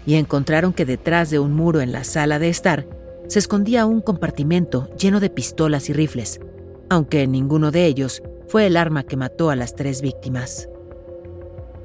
y 0.06 0.16
encontraron 0.16 0.72
que 0.72 0.86
detrás 0.86 1.30
de 1.30 1.40
un 1.40 1.54
muro 1.54 1.82
en 1.82 1.92
la 1.92 2.06
sala 2.06 2.40
de 2.40 2.50
estar 2.50 2.88
se 3.32 3.40
escondía 3.40 3.86
un 3.86 4.02
compartimento 4.02 4.90
lleno 4.98 5.22
de 5.22 5.30
pistolas 5.30 5.90
y 5.90 5.94
rifles, 5.94 6.42
aunque 6.90 7.26
ninguno 7.28 7.72
de 7.72 7.86
ellos 7.86 8.22
fue 8.50 8.68
el 8.68 8.76
arma 8.76 9.04
que 9.04 9.16
mató 9.16 9.50
a 9.50 9.56
las 9.56 9.74
tres 9.74 10.02
víctimas. 10.02 10.68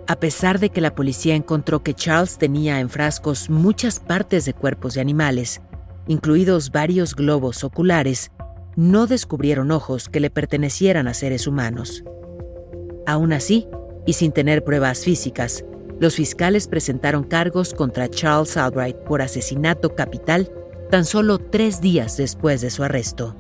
A 0.09 0.19
pesar 0.19 0.59
de 0.59 0.71
que 0.71 0.81
la 0.81 0.97
policía 0.97 1.37
encontró 1.37 1.85
que 1.85 1.95
Charles 1.95 2.39
tenía 2.39 2.81
en 2.81 2.91
frascos 2.91 3.49
muchas 3.49 4.01
partes 4.01 4.45
de 4.45 4.55
cuerpos 4.55 4.95
de 4.95 5.03
animales, 5.03 5.61
incluidos 6.09 6.73
varios 6.73 7.15
globos 7.15 7.63
oculares, 7.63 8.33
no 8.75 9.07
descubrieron 9.07 9.71
ojos 9.71 10.09
que 10.09 10.19
le 10.19 10.31
pertenecieran 10.31 11.07
a 11.07 11.15
seres 11.15 11.47
humanos. 11.47 12.03
Aún 13.07 13.33
así, 13.33 13.69
y 14.05 14.15
sin 14.15 14.33
tener 14.33 14.65
pruebas 14.65 15.05
físicas, 15.05 15.65
los 16.01 16.17
fiscales 16.17 16.67
presentaron 16.67 17.23
cargos 17.23 17.73
contra 17.73 18.09
Charles 18.09 18.57
Albright 18.57 18.97
por 18.97 19.23
asesinato 19.23 19.95
capital 19.95 20.51
tan 20.91 21.05
solo 21.05 21.39
tres 21.39 21.81
días 21.81 22.17
después 22.17 22.61
de 22.61 22.71
su 22.71 22.83
arresto. 22.83 23.37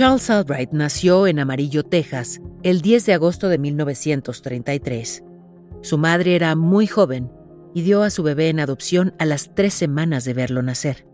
Charles 0.00 0.30
Albright 0.30 0.70
nació 0.72 1.26
en 1.26 1.40
Amarillo, 1.40 1.82
Texas, 1.82 2.40
el 2.62 2.80
10 2.80 3.04
de 3.04 3.12
agosto 3.12 3.50
de 3.50 3.58
1933. 3.58 5.24
Su 5.82 5.98
madre 5.98 6.34
era 6.36 6.54
muy 6.56 6.86
joven 6.86 7.30
y 7.74 7.82
dio 7.82 8.02
a 8.02 8.10
su 8.10 8.22
bebé 8.22 8.48
en 8.48 8.60
adopción 8.60 9.14
a 9.18 9.24
las 9.24 9.54
tres 9.54 9.74
semanas 9.74 10.24
de 10.24 10.34
verlo 10.34 10.62
nacer. 10.62 11.06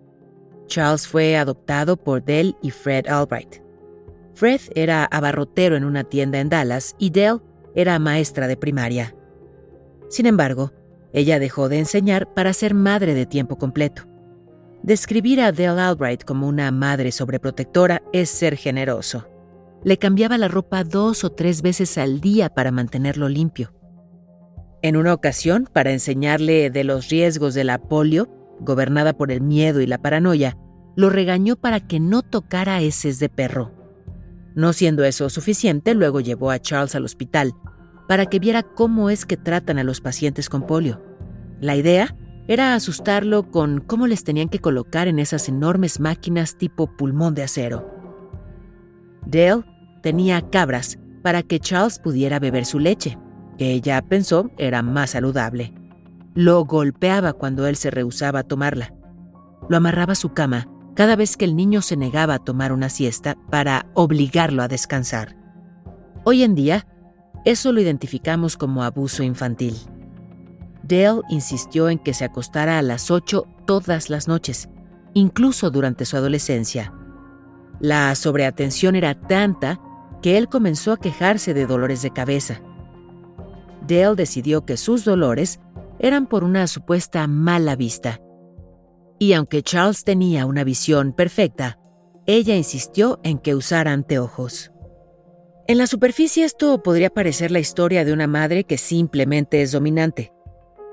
Charles 0.67 1.07
fue 1.07 1.37
adoptado 1.37 1.97
por 1.97 2.25
Dell 2.25 2.57
y 2.63 2.71
Fred 2.71 3.07
Albright. 3.09 3.63
Fred 4.35 4.61
era 4.75 5.05
abarrotero 5.05 5.77
en 5.77 5.85
una 5.85 6.05
tienda 6.05 6.41
en 6.41 6.49
Dallas 6.49 6.95
y 6.99 7.11
Dell 7.11 7.41
era 7.75 7.99
maestra 7.99 8.49
de 8.49 8.57
primaria. 8.57 9.15
Sin 10.09 10.27
embargo, 10.27 10.73
ella 11.13 11.39
dejó 11.39 11.69
de 11.69 11.79
enseñar 11.79 12.35
para 12.35 12.53
ser 12.53 12.75
madre 12.75 13.15
de 13.15 13.27
tiempo 13.27 13.57
completo. 13.57 14.03
Describir 14.83 15.41
a 15.41 15.53
Dell 15.53 15.79
Albright 15.79 16.25
como 16.25 16.47
una 16.49 16.71
madre 16.71 17.13
sobreprotectora 17.13 18.03
es 18.13 18.29
ser 18.29 18.57
generoso. 18.57 19.29
Le 19.85 19.99
cambiaba 19.99 20.37
la 20.39 20.49
ropa 20.49 20.85
dos 20.85 21.25
o 21.25 21.31
tres 21.31 21.63
veces 21.63 21.97
al 21.97 22.21
día 22.21 22.51
para 22.51 22.73
mantenerlo 22.73 23.29
limpio. 23.29 23.73
En 24.87 24.97
una 24.97 25.15
ocasión, 25.15 25.69
para 25.73 25.91
enseñarle 25.91 26.71
de 26.71 26.85
los 26.85 27.09
riesgos 27.09 27.55
de 27.55 27.65
la 27.65 27.79
polio, 27.79 28.29
gobernada 28.61 29.15
por 29.15 29.33
el 29.33 29.41
miedo 29.41 29.81
y 29.81 29.87
la 29.89 29.99
paranoia, 29.99 30.57
lo 30.95 31.11
regañó 31.11 31.57
para 31.57 31.81
que 31.81 31.99
no 31.99 32.23
tocara 32.23 32.81
heces 32.81 33.19
de 33.19 33.29
perro. 33.29 33.73
No 34.55 34.73
siendo 34.73 35.03
eso 35.03 35.29
suficiente, 35.29 35.93
luego 35.93 36.21
llevó 36.21 36.53
a 36.53 36.61
Charles 36.61 36.95
al 36.95 37.05
hospital 37.05 37.53
para 38.07 38.27
que 38.27 38.39
viera 38.39 38.63
cómo 38.63 39.11
es 39.11 39.27
que 39.27 39.37
tratan 39.37 39.81
a 39.81 39.83
los 39.83 40.01
pacientes 40.01 40.49
con 40.49 40.65
polio. 40.69 41.03
La 41.61 41.75
idea 41.75 42.17
era 42.47 42.77
asustarlo 42.77 43.51
con 43.51 43.81
cómo 43.81 44.07
les 44.07 44.23
tenían 44.23 44.49
que 44.49 44.61
colocar 44.61 45.09
en 45.09 45.19
esas 45.19 45.49
enormes 45.49 45.99
máquinas 45.99 46.59
tipo 46.59 46.97
pulmón 46.97 47.35
de 47.35 47.43
acero. 47.43 47.93
Dale 49.27 49.65
tenía 50.05 50.49
cabras 50.49 50.97
para 51.25 51.43
que 51.43 51.59
Charles 51.59 51.99
pudiera 51.99 52.39
beber 52.39 52.65
su 52.65 52.79
leche, 52.79 53.19
que 53.57 53.73
ella 53.73 54.03
pensó 54.03 54.51
era 54.59 54.83
más 54.83 55.11
saludable. 55.11 55.73
Lo 56.35 56.65
golpeaba 56.65 57.33
cuando 57.33 57.67
él 57.67 57.77
se 57.77 57.91
rehusaba 57.91 58.41
a 58.41 58.45
tomarla. 58.45 58.95
Lo 59.69 59.77
amarraba 59.77 60.13
a 60.13 60.17
su 60.17 60.33
cama 60.33 60.69
cada 60.95 61.17
vez 61.17 61.37
que 61.37 61.45
el 61.45 61.57
niño 61.57 61.83
se 61.83 61.97
negaba 61.97 62.35
a 62.35 62.39
tomar 62.45 62.73
una 62.73 62.89
siesta 62.89 63.37
para 63.51 63.87
obligarlo 63.95 64.63
a 64.63 64.69
descansar. 64.69 65.37
Hoy 66.25 66.43
en 66.43 66.55
día, 66.55 66.87
eso 67.45 67.73
lo 67.73 67.81
identificamos 67.81 68.57
como 68.57 68.83
abuso 68.83 69.23
infantil. 69.23 69.77
Dale 70.83 71.21
insistió 71.29 71.89
en 71.89 71.99
que 71.99 72.15
se 72.15 72.25
acostara 72.25 72.79
a 72.79 72.83
las 72.83 73.11
8 73.11 73.47
todas 73.67 74.09
las 74.09 74.27
noches, 74.27 74.69
incluso 75.15 75.71
durante 75.71 76.05
su 76.05 76.17
adolescencia. 76.17 76.93
La 77.81 78.15
sobreatención 78.15 78.97
era 78.97 79.15
tanta 79.15 79.81
que 80.23 80.39
él 80.39 80.49
comenzó 80.49 80.93
a 80.93 80.97
quejarse 80.97 81.55
de 81.55 81.67
dolores 81.67 82.03
de 82.03 82.11
cabeza. 82.11 82.61
Dale 83.87 84.15
decidió 84.15 84.65
que 84.65 84.77
sus 84.77 85.05
dolores 85.05 85.61
eran 85.99 86.27
por 86.27 86.45
una 86.45 86.67
supuesta 86.67 87.27
mala 87.27 87.77
vista. 87.77 88.21
Y 89.19 89.33
aunque 89.33 89.63
Charles 89.63 90.05
tenía 90.05 90.47
una 90.47 90.65
visión 90.65 91.13
perfecta, 91.13 91.79
ella 92.27 92.57
insistió 92.57 93.21
en 93.23 93.39
que 93.39 93.55
usara 93.55 93.93
anteojos. 93.93 94.73
En 95.69 95.79
la 95.79 95.87
superficie 95.87 96.45
esto 96.45 96.83
podría 96.83 97.11
parecer 97.11 97.51
la 97.51 97.59
historia 97.59 98.05
de 98.05 98.13
una 98.13 98.27
madre 98.27 98.65
que 98.65 98.79
simplemente 98.79 99.63
es 99.63 99.73
dominante, 99.73 100.33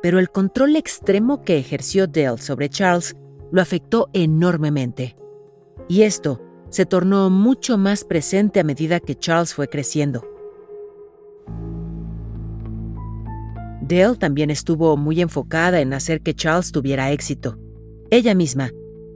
pero 0.01 0.19
el 0.19 0.29
control 0.29 0.75
extremo 0.75 1.43
que 1.43 1.57
ejerció 1.57 2.07
Dale 2.07 2.37
sobre 2.37 2.69
Charles 2.69 3.15
lo 3.51 3.61
afectó 3.61 4.09
enormemente. 4.13 5.15
Y 5.87 6.03
esto 6.03 6.41
se 6.69 6.85
tornó 6.85 7.29
mucho 7.29 7.77
más 7.77 8.03
presente 8.03 8.59
a 8.59 8.63
medida 8.63 8.99
que 8.99 9.15
Charles 9.15 9.53
fue 9.53 9.67
creciendo. 9.67 10.32
Dale 13.87 14.15
también 14.17 14.49
estuvo 14.49 14.97
muy 14.97 15.21
enfocada 15.21 15.81
en 15.81 15.93
hacer 15.93 16.21
que 16.21 16.33
Charles 16.33 16.71
tuviera 16.71 17.11
éxito. 17.11 17.57
Ella 18.09 18.35
misma 18.35 18.71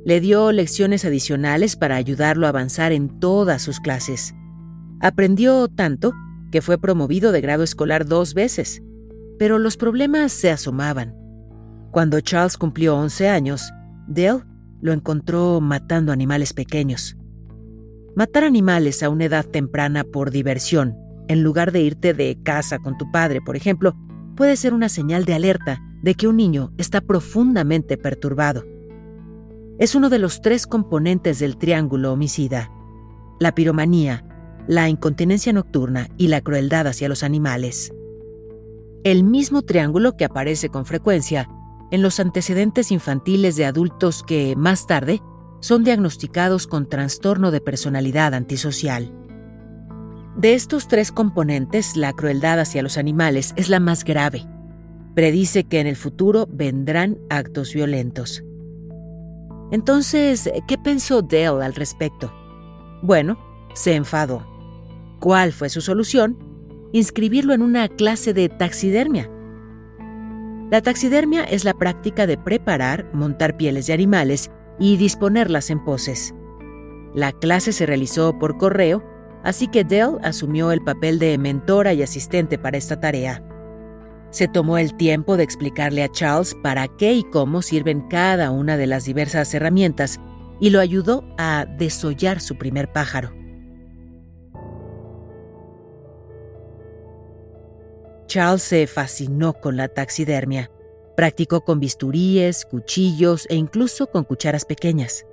le 0.05 0.21
dio 0.21 0.51
lecciones 0.51 1.05
adicionales 1.05 1.75
para 1.75 1.95
ayudarlo 1.95 2.45
a 2.45 2.49
avanzar 2.49 2.91
en 2.91 3.19
todas 3.19 3.61
sus 3.61 3.79
clases. 3.79 4.33
Aprendió 4.99 5.67
tanto 5.67 6.13
que 6.51 6.61
fue 6.61 6.77
promovido 6.77 7.31
de 7.31 7.41
grado 7.41 7.63
escolar 7.63 8.05
dos 8.05 8.33
veces 8.33 8.81
pero 9.37 9.59
los 9.59 9.77
problemas 9.77 10.31
se 10.31 10.51
asomaban. 10.51 11.15
Cuando 11.91 12.19
Charles 12.21 12.57
cumplió 12.57 12.95
11 12.97 13.29
años, 13.29 13.71
Dale 14.07 14.43
lo 14.81 14.93
encontró 14.93 15.59
matando 15.59 16.11
animales 16.11 16.53
pequeños. 16.53 17.17
Matar 18.15 18.43
animales 18.43 19.03
a 19.03 19.09
una 19.09 19.25
edad 19.25 19.45
temprana 19.45 20.03
por 20.03 20.31
diversión, 20.31 20.95
en 21.27 21.43
lugar 21.43 21.71
de 21.71 21.81
irte 21.81 22.13
de 22.13 22.37
casa 22.43 22.79
con 22.79 22.97
tu 22.97 23.09
padre, 23.11 23.41
por 23.41 23.55
ejemplo, 23.55 23.95
puede 24.37 24.55
ser 24.55 24.73
una 24.73 24.87
señal 24.87 25.25
de 25.25 25.33
alerta 25.33 25.81
de 26.01 26.15
que 26.15 26.29
un 26.29 26.37
niño 26.37 26.71
está 26.77 27.01
profundamente 27.01 27.97
perturbado. 27.97 28.63
Es 29.79 29.95
uno 29.95 30.09
de 30.09 30.19
los 30.19 30.41
tres 30.41 30.65
componentes 30.65 31.39
del 31.39 31.57
triángulo 31.57 32.13
homicida. 32.13 32.71
La 33.41 33.53
piromanía, 33.53 34.23
la 34.67 34.87
incontinencia 34.87 35.51
nocturna 35.51 36.07
y 36.17 36.29
la 36.29 36.39
crueldad 36.39 36.87
hacia 36.87 37.09
los 37.09 37.23
animales 37.23 37.91
el 39.11 39.23
mismo 39.23 39.61
triángulo 39.61 40.17
que 40.17 40.25
aparece 40.25 40.69
con 40.69 40.85
frecuencia 40.85 41.49
en 41.91 42.01
los 42.01 42.19
antecedentes 42.19 42.91
infantiles 42.91 43.55
de 43.55 43.65
adultos 43.65 44.21
que, 44.21 44.55
más 44.57 44.85
tarde, 44.85 45.21
son 45.61 45.85
diagnosticados 45.85 46.67
con 46.67 46.89
trastorno 46.89 47.51
de 47.51 47.61
personalidad 47.61 48.33
antisocial. 48.33 49.13
De 50.37 50.53
estos 50.53 50.87
tres 50.87 51.11
componentes, 51.11 51.97
la 51.97 52.13
crueldad 52.13 52.59
hacia 52.59 52.83
los 52.83 52.99
animales 52.99 53.53
es 53.55 53.69
la 53.69 53.79
más 53.79 54.03
grave. 54.03 54.45
Predice 55.15 55.63
que 55.63 55.79
en 55.79 55.87
el 55.87 55.95
futuro 55.95 56.47
vendrán 56.51 57.17
actos 57.31 57.73
violentos. 57.73 58.43
Entonces, 59.71 60.47
¿qué 60.67 60.77
pensó 60.77 61.23
Dale 61.23 61.63
al 61.63 61.73
respecto? 61.73 62.31
Bueno, 63.01 63.39
se 63.73 63.95
enfadó. 63.95 64.45
¿Cuál 65.19 65.53
fue 65.53 65.69
su 65.69 65.81
solución? 65.81 66.37
inscribirlo 66.93 67.53
en 67.53 67.61
una 67.61 67.87
clase 67.89 68.33
de 68.33 68.49
taxidermia. 68.49 69.29
La 70.71 70.81
taxidermia 70.81 71.43
es 71.43 71.63
la 71.65 71.73
práctica 71.73 72.27
de 72.27 72.37
preparar, 72.37 73.09
montar 73.13 73.57
pieles 73.57 73.87
de 73.87 73.93
animales 73.93 74.51
y 74.79 74.97
disponerlas 74.97 75.69
en 75.69 75.83
poses. 75.83 76.33
La 77.13 77.31
clase 77.31 77.71
se 77.73 77.85
realizó 77.85 78.37
por 78.37 78.57
correo 78.57 79.03
así 79.43 79.67
que 79.67 79.83
Dell 79.83 80.17
asumió 80.23 80.71
el 80.71 80.81
papel 80.81 81.19
de 81.19 81.37
mentora 81.37 81.93
y 81.93 82.03
asistente 82.03 82.57
para 82.57 82.77
esta 82.77 82.99
tarea. 82.99 83.43
Se 84.29 84.47
tomó 84.47 84.77
el 84.77 84.95
tiempo 84.95 85.37
de 85.37 85.43
explicarle 85.43 86.03
a 86.03 86.11
Charles 86.11 86.55
para 86.61 86.87
qué 86.87 87.13
y 87.13 87.23
cómo 87.23 87.61
sirven 87.61 88.07
cada 88.09 88.51
una 88.51 88.77
de 88.77 88.87
las 88.87 89.05
diversas 89.05 89.53
herramientas 89.53 90.19
y 90.59 90.69
lo 90.69 90.79
ayudó 90.79 91.23
a 91.37 91.65
desollar 91.77 92.41
su 92.41 92.57
primer 92.57 92.91
pájaro. 92.91 93.33
Charles 98.27 98.63
se 98.63 98.87
fascinó 98.87 99.53
con 99.53 99.77
la 99.77 99.87
taxidermia. 99.87 100.69
Practicó 101.15 101.61
con 101.61 101.79
bisturíes, 101.79 102.65
cuchillos 102.65 103.47
e 103.49 103.55
incluso 103.55 104.07
con 104.07 104.25
cucharas 104.25 104.65
pequeñas. 104.65 105.25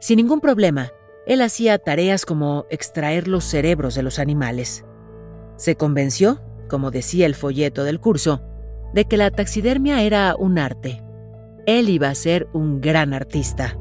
Sin 0.00 0.16
ningún 0.18 0.40
problema, 0.40 0.92
él 1.26 1.42
hacía 1.42 1.78
tareas 1.78 2.24
como 2.24 2.66
extraer 2.70 3.26
los 3.26 3.44
cerebros 3.44 3.96
de 3.96 4.04
los 4.04 4.18
animales. 4.20 4.84
Se 5.56 5.76
convenció, 5.76 6.40
como 6.68 6.92
decía 6.92 7.26
el 7.26 7.34
folleto 7.34 7.82
del 7.82 8.00
curso, 8.00 8.42
de 8.94 9.04
que 9.06 9.16
la 9.16 9.32
taxidermia 9.32 10.02
era 10.02 10.36
un 10.38 10.58
arte. 10.58 11.02
Él 11.66 11.88
iba 11.88 12.08
a 12.08 12.14
ser 12.14 12.48
un 12.52 12.80
gran 12.80 13.12
artista. 13.12 13.76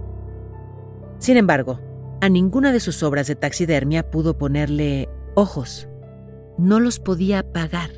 Sin 1.20 1.38
embargo, 1.38 1.80
a 2.20 2.30
ninguna 2.30 2.72
de 2.72 2.80
sus 2.80 3.04
obras 3.04 3.28
de 3.28 3.36
taxidermia 3.36 4.10
pudo 4.10 4.38
ponerle 4.38 5.08
ojos. 5.36 5.88
No 6.58 6.80
los 6.80 7.00
podía 7.00 7.44
pagar. 7.44 7.92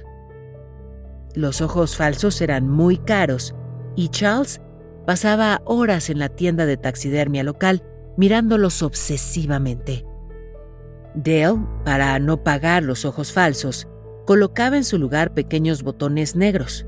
Los 1.35 1.61
ojos 1.61 1.95
falsos 1.95 2.41
eran 2.41 2.67
muy 2.67 2.97
caros 2.97 3.55
y 3.95 4.09
Charles 4.09 4.59
pasaba 5.05 5.61
horas 5.63 6.09
en 6.09 6.19
la 6.19 6.27
tienda 6.27 6.65
de 6.65 6.75
taxidermia 6.75 7.43
local 7.43 7.83
mirándolos 8.17 8.81
obsesivamente. 8.81 10.05
Dale, 11.15 11.59
para 11.85 12.19
no 12.19 12.43
pagar 12.43 12.83
los 12.83 13.05
ojos 13.05 13.31
falsos, 13.31 13.87
colocaba 14.25 14.77
en 14.77 14.83
su 14.83 14.99
lugar 14.99 15.33
pequeños 15.33 15.83
botones 15.83 16.35
negros. 16.35 16.85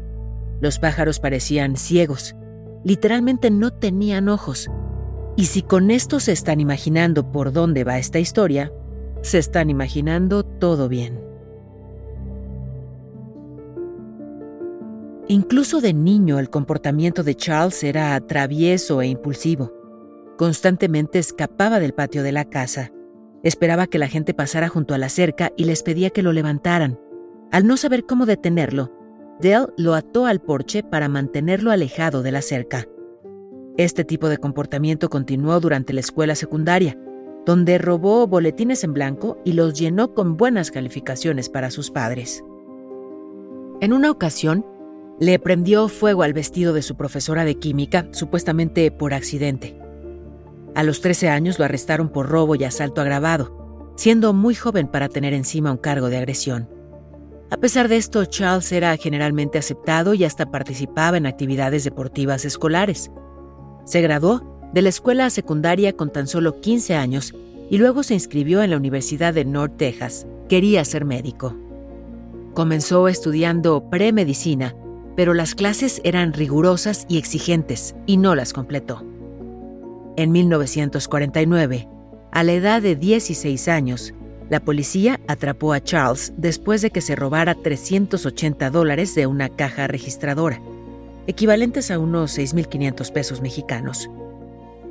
Los 0.62 0.78
pájaros 0.78 1.20
parecían 1.20 1.78
ciegos, 1.78 2.36
literalmente 2.84 3.50
no 3.50 3.72
tenían 3.72 4.28
ojos. 4.28 4.70
Y 5.38 5.46
si 5.46 5.62
con 5.62 5.90
esto 5.90 6.20
se 6.20 6.34
están 6.34 6.60
imaginando 6.60 7.32
por 7.32 7.54
dónde 7.54 7.86
va 7.86 7.98
esta 7.98 8.20
historia, 8.20 8.74
se 9.22 9.38
están 9.38 9.70
imaginando 9.70 10.44
todo 10.44 10.90
bien. 10.90 11.30
Incluso 15.28 15.80
de 15.80 15.94
niño 15.94 16.40
el 16.40 16.50
comportamiento 16.50 17.24
de 17.24 17.36
Charles 17.36 17.84
era 17.84 18.20
travieso 18.20 19.02
e 19.02 19.08
impulsivo. 19.08 19.79
Constantemente 20.40 21.20
escapaba 21.20 21.82
del 21.82 21.94
patio 21.94 22.24
de 22.24 22.32
la 22.32 22.46
casa. 22.46 22.94
Esperaba 23.44 23.88
que 23.88 24.00
la 24.00 24.08
gente 24.08 24.34
pasara 24.34 24.70
junto 24.70 24.94
a 24.94 24.98
la 24.98 25.10
cerca 25.10 25.52
y 25.58 25.66
les 25.66 25.84
pedía 25.84 26.12
que 26.12 26.24
lo 26.24 26.32
levantaran. 26.32 26.98
Al 27.52 27.68
no 27.68 27.76
saber 27.76 28.06
cómo 28.06 28.26
detenerlo, 28.26 28.90
Dell 29.42 29.74
lo 29.76 29.96
ató 29.96 30.26
al 30.26 30.40
porche 30.40 30.82
para 30.82 31.10
mantenerlo 31.10 31.72
alejado 31.72 32.24
de 32.24 32.32
la 32.32 32.42
cerca. 32.42 32.86
Este 33.76 34.06
tipo 34.06 34.30
de 34.30 34.38
comportamiento 34.38 35.10
continuó 35.10 35.60
durante 35.60 35.92
la 35.92 36.00
escuela 36.00 36.36
secundaria, 36.36 36.98
donde 37.46 37.78
robó 37.78 38.26
boletines 38.26 38.86
en 38.86 38.94
blanco 38.94 39.42
y 39.44 39.52
los 39.52 39.78
llenó 39.78 40.14
con 40.14 40.38
buenas 40.38 40.72
calificaciones 40.72 41.50
para 41.50 41.70
sus 41.70 41.92
padres. 41.92 42.46
En 43.82 43.92
una 43.92 44.10
ocasión, 44.10 44.66
le 45.20 45.38
prendió 45.38 45.90
fuego 45.90 46.24
al 46.24 46.32
vestido 46.32 46.72
de 46.72 46.82
su 46.82 46.96
profesora 46.96 47.44
de 47.44 47.56
química, 47.56 48.08
supuestamente 48.12 48.90
por 48.90 49.14
accidente. 49.14 49.89
A 50.76 50.84
los 50.84 51.02
13 51.02 51.30
años 51.30 51.60
lo 51.60 51.66
arrestaron 51.66 52.10
por 52.10 52.30
robo 52.30 52.56
y 52.56 52.64
asalto 52.64 53.02
agravado, 53.02 53.94
siendo 53.96 54.34
muy 54.34 54.56
joven 54.56 54.88
para 54.88 55.10
tener 55.10 55.34
encima 55.34 55.72
un 55.72 55.78
cargo 55.78 56.10
de 56.10 56.18
agresión. 56.18 56.70
A 57.52 57.58
pesar 57.58 57.88
de 57.88 57.98
esto, 57.98 58.24
Charles 58.26 58.72
era 58.72 58.96
generalmente 58.98 59.58
aceptado 59.58 60.14
y 60.14 60.24
hasta 60.24 60.52
participaba 60.52 61.18
en 61.18 61.26
actividades 61.26 61.84
deportivas 61.84 62.46
escolares. 62.46 63.12
Se 63.86 64.02
graduó 64.02 64.70
de 64.72 64.84
la 64.84 64.90
escuela 64.90 65.30
secundaria 65.32 65.94
con 65.94 66.12
tan 66.12 66.28
solo 66.28 66.62
15 66.62 66.96
años 66.96 67.34
y 67.72 67.78
luego 67.80 68.04
se 68.04 68.14
inscribió 68.14 68.62
en 68.62 68.70
la 68.70 68.78
Universidad 68.78 69.34
de 69.34 69.46
North 69.46 69.78
Texas. 69.78 70.28
Quería 70.48 70.86
ser 70.86 71.06
médico. 71.06 71.56
Comenzó 72.54 73.08
estudiando 73.08 73.90
premedicina, 73.90 74.76
pero 75.16 75.34
las 75.34 75.56
clases 75.56 76.02
eran 76.04 76.34
rigurosas 76.34 77.06
y 77.10 77.18
exigentes 77.18 77.96
y 78.06 78.18
no 78.18 78.36
las 78.36 78.54
completó. 78.54 79.09
En 80.20 80.34
1949, 80.34 81.88
a 82.34 82.44
la 82.44 82.52
edad 82.52 82.82
de 82.82 82.98
16 82.98 83.70
años, 83.70 84.14
la 84.50 84.60
policía 84.60 85.18
atrapó 85.30 85.72
a 85.72 85.82
Charles 85.82 86.34
después 86.36 86.82
de 86.82 86.92
que 86.92 87.00
se 87.00 87.16
robara 87.16 87.56
380 87.56 88.70
dólares 88.70 89.16
de 89.16 89.28
una 89.28 89.48
caja 89.48 89.88
registradora, 89.88 90.62
equivalentes 91.26 91.90
a 91.90 92.00
unos 92.00 92.38
6.500 92.38 93.14
pesos 93.14 93.42
mexicanos. 93.42 94.10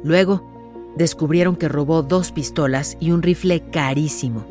Luego, 0.03 0.51
descubrieron 0.97 1.57
que 1.57 1.69
robó 1.69 2.03
dos 2.03 2.33
pistolas 2.33 2.97
y 2.99 3.11
un 3.11 3.21
rifle 3.21 3.61
carísimo. 3.71 4.47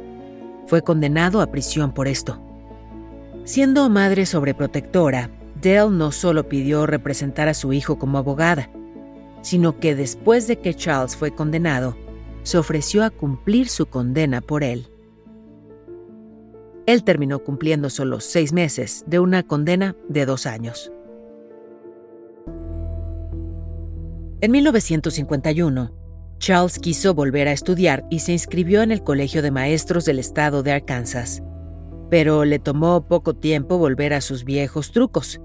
Fue 0.67 0.83
condenado 0.83 1.41
a 1.41 1.47
prisión 1.47 1.91
por 1.91 2.07
esto. 2.07 2.39
Siendo 3.45 3.89
madre 3.89 4.27
sobreprotectora, 4.27 5.31
Dell 5.59 5.97
no 5.97 6.11
solo 6.11 6.47
pidió 6.47 6.85
representar 6.85 7.47
a 7.47 7.55
su 7.55 7.73
hijo 7.73 7.97
como 7.97 8.19
abogada, 8.19 8.69
sino 9.41 9.79
que 9.79 9.95
después 9.95 10.47
de 10.47 10.59
que 10.59 10.73
Charles 10.73 11.15
fue 11.15 11.31
condenado, 11.31 11.95
se 12.43 12.57
ofreció 12.57 13.03
a 13.03 13.09
cumplir 13.09 13.67
su 13.69 13.87
condena 13.87 14.41
por 14.41 14.63
él. 14.63 14.87
Él 16.85 17.03
terminó 17.03 17.39
cumpliendo 17.39 17.89
solo 17.89 18.21
seis 18.21 18.53
meses 18.53 19.03
de 19.07 19.19
una 19.19 19.43
condena 19.43 19.95
de 20.07 20.25
dos 20.25 20.45
años. 20.45 20.91
En 24.39 24.51
1951, 24.51 25.91
Charles 26.37 26.79
quiso 26.79 27.13
volver 27.13 27.47
a 27.47 27.51
estudiar 27.51 28.05
y 28.09 28.19
se 28.19 28.31
inscribió 28.31 28.83
en 28.83 28.91
el 28.91 29.03
Colegio 29.03 29.41
de 29.41 29.51
Maestros 29.51 30.05
del 30.05 30.19
Estado 30.19 30.63
de 30.63 30.71
Arkansas. 30.71 31.41
Pero 32.09 32.45
le 32.45 32.59
tomó 32.59 33.07
poco 33.07 33.33
tiempo 33.33 33.77
volver 33.77 34.13
a 34.13 34.21
sus 34.21 34.45
viejos 34.45 34.91
trucos 34.91 35.41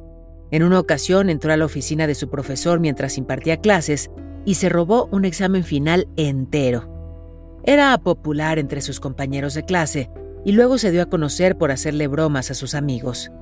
en 0.52 0.62
una 0.62 0.78
ocasión 0.78 1.30
entró 1.30 1.50
a 1.50 1.56
la 1.56 1.64
oficina 1.64 2.06
de 2.06 2.14
su 2.14 2.28
profesor 2.28 2.78
mientras 2.78 3.16
impartía 3.16 3.56
clases 3.56 4.10
y 4.44 4.54
se 4.54 4.68
robó 4.68 5.08
un 5.10 5.24
examen 5.24 5.64
final 5.64 6.08
entero. 6.16 6.90
Era 7.64 7.96
popular 7.96 8.58
entre 8.58 8.82
sus 8.82 9.00
compañeros 9.00 9.54
de 9.54 9.64
clase 9.64 10.10
y 10.44 10.52
luego 10.52 10.76
se 10.76 10.90
dio 10.90 11.02
a 11.02 11.06
conocer 11.08 11.56
por 11.56 11.70
hacerle 11.70 12.06
bromas 12.06 12.50
a 12.50 12.54
sus 12.54 12.74
amigos. 12.74 13.32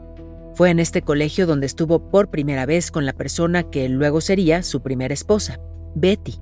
Fue 0.54 0.70
en 0.70 0.78
este 0.78 1.02
colegio 1.02 1.48
donde 1.48 1.66
estuvo 1.66 2.10
por 2.10 2.30
primera 2.30 2.64
vez 2.64 2.92
con 2.92 3.04
la 3.06 3.12
persona 3.12 3.64
que 3.64 3.88
luego 3.88 4.20
sería 4.20 4.62
su 4.62 4.80
primera 4.80 5.12
esposa, 5.12 5.58
Betty. 5.96 6.38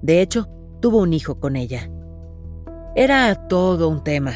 De 0.00 0.22
hecho, 0.22 0.48
tuvo 0.80 1.02
un 1.02 1.12
hijo 1.12 1.40
con 1.40 1.56
ella. 1.56 1.90
Era 2.94 3.34
todo 3.48 3.90
un 3.90 4.02
tema. 4.02 4.32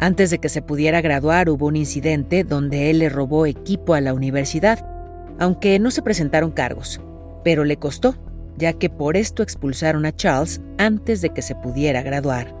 Antes 0.00 0.30
de 0.30 0.38
que 0.38 0.48
se 0.48 0.62
pudiera 0.62 1.00
graduar 1.00 1.48
hubo 1.48 1.66
un 1.66 1.76
incidente 1.76 2.42
donde 2.42 2.90
él 2.90 2.98
le 2.98 3.08
robó 3.08 3.46
equipo 3.46 3.94
a 3.94 4.00
la 4.00 4.12
universidad 4.12 4.95
aunque 5.38 5.78
no 5.78 5.90
se 5.90 6.02
presentaron 6.02 6.50
cargos, 6.50 7.00
pero 7.44 7.64
le 7.64 7.76
costó, 7.76 8.16
ya 8.56 8.72
que 8.72 8.88
por 8.88 9.16
esto 9.16 9.42
expulsaron 9.42 10.06
a 10.06 10.14
Charles 10.14 10.60
antes 10.78 11.20
de 11.20 11.30
que 11.30 11.42
se 11.42 11.54
pudiera 11.54 12.02
graduar. 12.02 12.54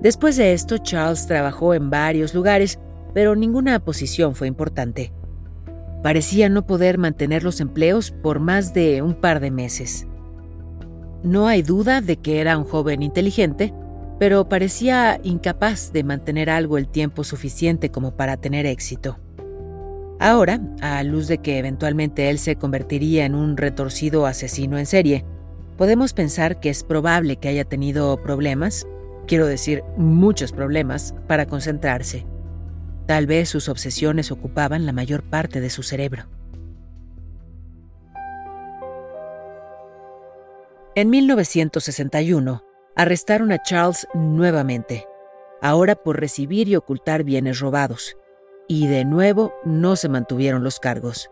Después 0.00 0.36
de 0.36 0.52
esto, 0.52 0.78
Charles 0.78 1.26
trabajó 1.26 1.74
en 1.74 1.90
varios 1.90 2.34
lugares, 2.34 2.78
pero 3.14 3.36
ninguna 3.36 3.78
posición 3.78 4.34
fue 4.34 4.48
importante. 4.48 5.12
Parecía 6.02 6.50
no 6.50 6.66
poder 6.66 6.98
mantener 6.98 7.42
los 7.44 7.60
empleos 7.60 8.10
por 8.10 8.38
más 8.38 8.74
de 8.74 9.00
un 9.00 9.14
par 9.14 9.40
de 9.40 9.50
meses. 9.50 10.06
No 11.22 11.46
hay 11.46 11.62
duda 11.62 12.02
de 12.02 12.18
que 12.18 12.40
era 12.42 12.58
un 12.58 12.64
joven 12.64 13.02
inteligente, 13.02 13.72
pero 14.18 14.48
parecía 14.48 15.18
incapaz 15.22 15.92
de 15.92 16.04
mantener 16.04 16.50
algo 16.50 16.76
el 16.76 16.88
tiempo 16.88 17.24
suficiente 17.24 17.90
como 17.90 18.14
para 18.14 18.36
tener 18.36 18.66
éxito. 18.66 19.18
Ahora, 20.20 20.60
a 20.80 21.02
luz 21.02 21.26
de 21.26 21.38
que 21.38 21.58
eventualmente 21.58 22.30
él 22.30 22.38
se 22.38 22.56
convertiría 22.56 23.26
en 23.26 23.34
un 23.34 23.56
retorcido 23.56 24.26
asesino 24.26 24.78
en 24.78 24.86
serie, 24.86 25.24
podemos 25.76 26.12
pensar 26.12 26.60
que 26.60 26.70
es 26.70 26.84
probable 26.84 27.36
que 27.36 27.48
haya 27.48 27.64
tenido 27.64 28.16
problemas, 28.22 28.86
quiero 29.26 29.46
decir 29.46 29.82
muchos 29.96 30.52
problemas, 30.52 31.14
para 31.26 31.46
concentrarse. 31.46 32.26
Tal 33.06 33.26
vez 33.26 33.48
sus 33.48 33.68
obsesiones 33.68 34.30
ocupaban 34.30 34.86
la 34.86 34.92
mayor 34.92 35.24
parte 35.24 35.60
de 35.60 35.68
su 35.68 35.82
cerebro. 35.82 36.26
En 40.94 41.10
1961, 41.10 42.62
arrestaron 42.94 43.50
a 43.50 43.60
Charles 43.60 44.06
nuevamente, 44.14 45.06
ahora 45.60 45.96
por 45.96 46.20
recibir 46.20 46.68
y 46.68 46.76
ocultar 46.76 47.24
bienes 47.24 47.58
robados 47.58 48.16
y 48.68 48.86
de 48.86 49.04
nuevo 49.04 49.54
no 49.64 49.96
se 49.96 50.08
mantuvieron 50.08 50.64
los 50.64 50.80
cargos. 50.80 51.30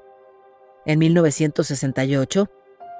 En 0.85 0.99
1968, 0.99 2.49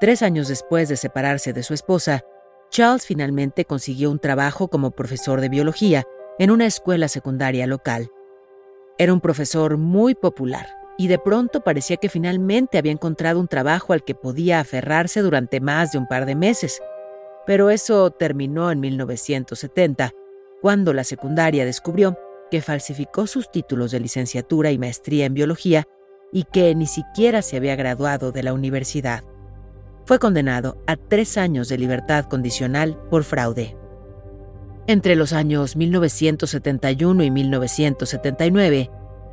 tres 0.01 0.23
años 0.23 0.49
después 0.49 0.89
de 0.89 0.97
separarse 0.97 1.53
de 1.53 1.63
su 1.63 1.75
esposa, 1.75 2.23
Charles 2.71 3.07
finalmente 3.07 3.65
consiguió 3.65 4.11
un 4.11 4.19
trabajo 4.19 4.69
como 4.69 4.93
profesor 4.93 5.41
de 5.41 5.49
biología 5.49 6.05
en 6.39 6.51
una 6.51 6.67
escuela 6.67 7.09
secundaria 7.09 7.67
local. 7.67 8.09
Era 8.99 9.13
un 9.13 9.21
profesor 9.21 9.77
muy 9.77 10.15
popular 10.15 10.67
y 10.97 11.09
de 11.09 11.19
pronto 11.19 11.63
parecía 11.63 11.97
que 11.97 12.09
finalmente 12.09 12.79
había 12.79 12.93
encontrado 12.93 13.41
un 13.41 13.49
trabajo 13.49 13.93
al 13.93 14.05
que 14.05 14.15
podía 14.15 14.61
aferrarse 14.61 15.21
durante 15.21 15.61
más 15.61 15.93
de 15.93 15.99
un 15.99 16.07
par 16.07 16.25
de 16.27 16.35
meses. 16.35 16.81
Pero 17.47 17.71
eso 17.71 18.11
terminó 18.11 18.71
en 18.71 18.81
1970, 18.81 20.13
cuando 20.61 20.93
la 20.93 21.05
secundaria 21.05 21.65
descubrió 21.65 22.17
que 22.53 22.61
falsificó 22.61 23.27
sus 23.27 23.51
títulos 23.51 23.93
de 23.93 24.01
licenciatura 24.01 24.71
y 24.73 24.79
maestría 24.79 25.25
en 25.25 25.33
biología 25.33 25.85
y 26.35 26.45
que 26.45 26.75
ni 26.75 26.87
siquiera 26.87 27.41
se 27.41 27.57
había 27.57 27.77
graduado 27.77 28.31
de 28.31 28.43
la 28.43 28.53
universidad. 28.53 29.25
Fue 30.05 30.19
condenado 30.19 30.77
a 30.87 30.97
tres 30.97 31.39
años 31.39 31.71
de 31.71 31.79
libertad 31.79 32.27
condicional 32.27 33.01
por 33.09 33.25
fraude. 33.25 33.75
Entre 34.87 35.17
los 35.17 35.33
años 35.33 35.77
1971 35.77 37.25
y 37.25 37.31
1979, 37.31 38.91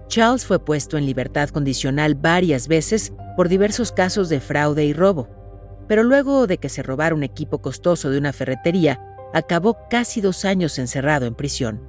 Charles 0.08 0.45
fue 0.45 0.63
puesto 0.63 0.97
en 0.97 1.05
libertad 1.05 1.49
condicional 1.49 2.15
varias 2.15 2.69
veces 2.69 3.12
por 3.36 3.49
diversos 3.49 3.91
casos 3.91 4.29
de 4.29 4.39
fraude 4.39 4.86
y 4.86 4.93
robo, 4.93 5.27
pero 5.89 6.03
luego 6.03 6.47
de 6.47 6.58
que 6.58 6.69
se 6.69 6.84
robara 6.84 7.15
un 7.15 7.23
equipo 7.23 7.62
costoso 7.62 8.12
de 8.12 8.17
una 8.17 8.32
ferretería, 8.32 9.01
acabó 9.34 9.77
casi 9.89 10.21
dos 10.21 10.45
años 10.45 10.79
encerrado 10.79 11.25
en 11.25 11.36
prisión, 11.36 11.88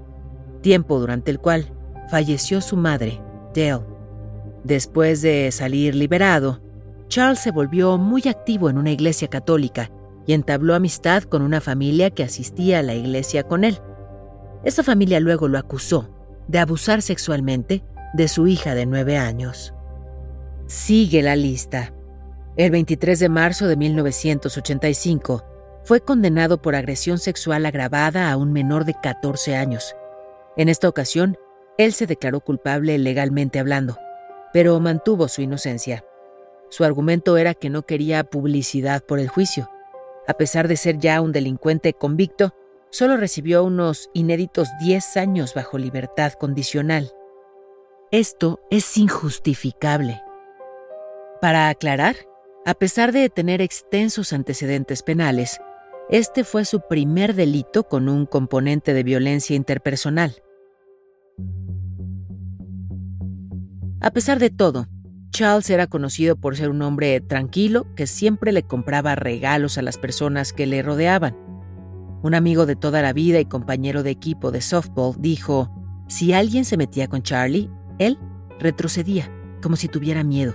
tiempo 0.61 0.99
durante 0.99 1.31
el 1.31 1.39
cual 1.39 1.73
falleció 2.11 2.61
su 2.61 2.77
madre, 2.77 3.21
Dale. 3.55 3.81
Después 4.65 5.23
de 5.23 5.51
salir 5.53 5.95
liberado, 5.95 6.61
Charles 7.09 7.41
se 7.41 7.51
volvió 7.51 7.99
muy 7.99 8.23
activo 8.29 8.71
en 8.71 8.79
una 8.79 8.91
iglesia 8.91 9.29
católica 9.29 9.91
y 10.27 10.33
entabló 10.33 10.75
amistad 10.75 11.23
con 11.25 11.43
una 11.43 11.61
familia 11.61 12.11
que 12.11 12.23
asistía 12.23 12.81
a 12.81 12.83
la 12.83 12.95
iglesia 12.95 13.43
con 13.43 13.65
él. 13.65 13.79
Esa 14.63 14.83
familia 14.83 15.19
luego 15.19 15.49
lo 15.49 15.59
acusó 15.59 16.11
de 16.47 16.59
abusar 16.59 17.03
sexualmente 17.03 17.83
de 18.13 18.29
su 18.29 18.47
hija 18.47 18.75
de 18.75 18.87
nueve 18.87 19.17
años. 19.17 19.75
Sigue 20.67 21.23
la 21.23 21.37
lista. 21.37 21.93
El 22.57 22.71
23 22.71 23.19
de 23.19 23.29
marzo 23.29 23.67
de 23.67 23.77
1985 23.77 25.45
fue 25.85 26.01
condenado 26.01 26.61
por 26.61 26.75
agresión 26.75 27.19
sexual 27.19 27.65
agravada 27.65 28.31
a 28.31 28.37
un 28.37 28.53
menor 28.53 28.85
de 28.85 28.95
14 28.95 29.57
años. 29.57 29.95
En 30.57 30.69
esta 30.69 30.89
ocasión, 30.89 31.39
él 31.79 31.93
se 31.93 32.07
declaró 32.07 32.41
culpable 32.41 32.99
legalmente 32.99 33.59
hablando, 33.59 33.99
pero 34.53 34.79
mantuvo 34.81 35.29
su 35.29 35.43
inocencia. 35.43 36.05
Su 36.69 36.85
argumento 36.85 37.37
era 37.37 37.55
que 37.55 37.71
no 37.71 37.83
quería 37.83 38.25
publicidad 38.25 39.03
por 39.03 39.19
el 39.19 39.29
juicio. 39.29 39.71
A 40.29 40.35
pesar 40.35 40.69
de 40.69 40.77
ser 40.77 40.99
ya 40.99 41.21
un 41.21 41.33
delincuente 41.33 41.95
convicto, 41.95 42.55
solo 42.91 43.17
recibió 43.17 43.65
unos 43.65 44.11
inéditos 44.13 44.69
10 44.81 45.17
años 45.17 45.55
bajo 45.55 45.79
libertad 45.79 46.33
condicional. 46.35 47.13
Esto 48.11 48.61
es 48.71 48.97
injustificable. 48.97 50.21
Para 51.41 51.69
aclarar, 51.69 52.17
a 52.67 52.75
pesar 52.75 53.13
de 53.13 53.31
tener 53.31 53.63
extensos 53.63 54.33
antecedentes 54.33 55.03
penales, 55.03 55.61
este 56.11 56.43
fue 56.43 56.65
su 56.65 56.81
primer 56.81 57.35
delito 57.35 57.85
con 57.85 58.09
un 58.09 58.27
componente 58.27 58.95
de 58.95 59.05
violencia 59.05 59.55
interpersonal. 59.55 60.43
A 64.01 64.11
pesar 64.11 64.41
de 64.41 64.51
todo, 64.51 64.89
Charles 65.31 65.71
era 65.71 65.87
conocido 65.87 66.35
por 66.35 66.57
ser 66.57 66.71
un 66.71 66.83
hombre 66.83 67.21
tranquilo 67.21 67.87
que 67.95 68.09
siempre 68.09 68.51
le 68.51 68.65
compraba 68.65 69.15
regalos 69.15 69.79
a 69.79 69.83
las 69.83 69.99
personas 69.99 70.53
que 70.53 70.67
le 70.67 70.83
rodeaban. 70.83 71.37
Un 72.25 72.35
amigo 72.35 72.67
de 72.67 72.75
toda 72.75 73.03
la 73.03 73.13
vida 73.13 73.39
y 73.39 73.45
compañero 73.45 74.03
de 74.03 74.11
equipo 74.11 74.51
de 74.51 74.63
softball 74.63 75.15
dijo, 75.17 75.71
si 76.09 76.33
alguien 76.33 76.65
se 76.65 76.77
metía 76.77 77.07
con 77.07 77.23
Charlie, 77.23 77.71
él 78.01 78.19
retrocedía, 78.59 79.31
como 79.63 79.77
si 79.77 79.87
tuviera 79.87 80.25
miedo. 80.25 80.55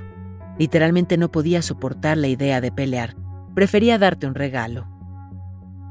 Literalmente 0.59 1.17
no 1.17 1.31
podía 1.31 1.61
soportar 1.61 2.17
la 2.17 2.27
idea 2.27 2.59
de 2.59 2.73
pelear. 2.73 3.15
Prefería 3.55 3.97
darte 3.97 4.27
un 4.27 4.35
regalo. 4.35 4.94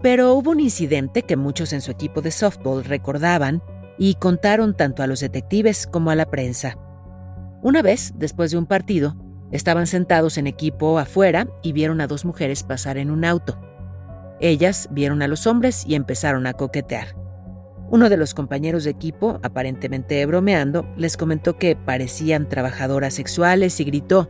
Pero 0.05 0.35
hubo 0.35 0.51
un 0.51 0.61
incidente 0.61 1.23
que 1.23 1.35
muchos 1.35 1.73
en 1.73 1.81
su 1.81 1.91
equipo 1.91 2.21
de 2.21 2.31
softball 2.31 2.85
recordaban 2.85 3.63
y 3.97 4.17
contaron 4.17 4.77
tanto 4.77 5.03
a 5.03 5.07
los 5.07 5.21
detectives 5.21 5.87
como 5.87 6.11
a 6.11 6.15
la 6.15 6.27
prensa. 6.27 6.77
Una 7.63 7.81
vez, 7.81 8.13
después 8.15 8.51
de 8.51 8.59
un 8.59 8.67
partido, 8.67 9.17
estaban 9.51 9.87
sentados 9.87 10.37
en 10.37 10.47
equipo 10.47 10.99
afuera 10.99 11.49
y 11.63 11.73
vieron 11.73 12.03
a 12.03 12.07
dos 12.07 12.27
mujeres 12.27 12.65
pasar 12.65 12.99
en 12.99 13.11
un 13.11 13.25
auto. 13.25 13.59
Ellas 14.41 14.91
vieron 14.91 15.23
a 15.23 15.27
los 15.27 15.47
hombres 15.47 15.87
y 15.87 15.95
empezaron 15.95 16.47
a 16.47 16.53
coquetear. 16.53 17.17
Uno 17.89 18.11
de 18.11 18.19
los 18.19 18.35
compañeros 18.35 18.85
de 18.85 18.91
equipo, 18.91 19.41
aparentemente 19.43 20.27
bromeando, 20.27 20.87
les 20.99 21.17
comentó 21.17 21.57
que 21.57 21.77
parecían 21.77 22.47
trabajadoras 22.51 23.15
sexuales 23.15 23.81
y 23.81 23.85
gritó, 23.85 24.29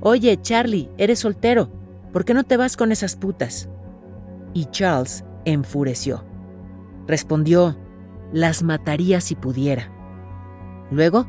Oye, 0.00 0.40
Charlie, 0.40 0.88
eres 0.96 1.18
soltero, 1.18 1.70
¿por 2.14 2.24
qué 2.24 2.32
no 2.32 2.44
te 2.44 2.56
vas 2.56 2.78
con 2.78 2.92
esas 2.92 3.16
putas? 3.16 3.68
Y 4.54 4.66
Charles 4.66 5.24
enfureció. 5.44 6.24
Respondió, 7.06 7.76
las 8.32 8.62
mataría 8.62 9.20
si 9.20 9.34
pudiera. 9.34 9.90
Luego 10.90 11.26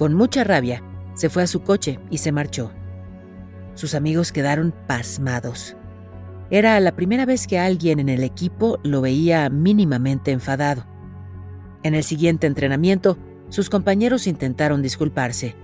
con 0.00 0.14
mucha 0.14 0.44
rabia, 0.44 0.82
se 1.12 1.28
fue 1.28 1.42
a 1.42 1.46
su 1.46 1.60
coche 1.60 2.00
y 2.08 2.16
se 2.16 2.32
marchó. 2.32 2.72
Sus 3.74 3.94
amigos 3.94 4.32
quedaron 4.32 4.72
pasmados. 4.86 5.76
Era 6.50 6.80
la 6.80 6.96
primera 6.96 7.26
vez 7.26 7.46
que 7.46 7.58
alguien 7.58 8.00
en 8.00 8.08
el 8.08 8.24
equipo 8.24 8.78
lo 8.82 9.02
veía 9.02 9.50
mínimamente 9.50 10.30
enfadado. 10.30 10.86
En 11.82 11.94
el 11.94 12.02
siguiente 12.02 12.46
entrenamiento, 12.46 13.18
sus 13.50 13.68
compañeros 13.68 14.26
intentaron 14.26 14.80
disculparse, 14.80 15.54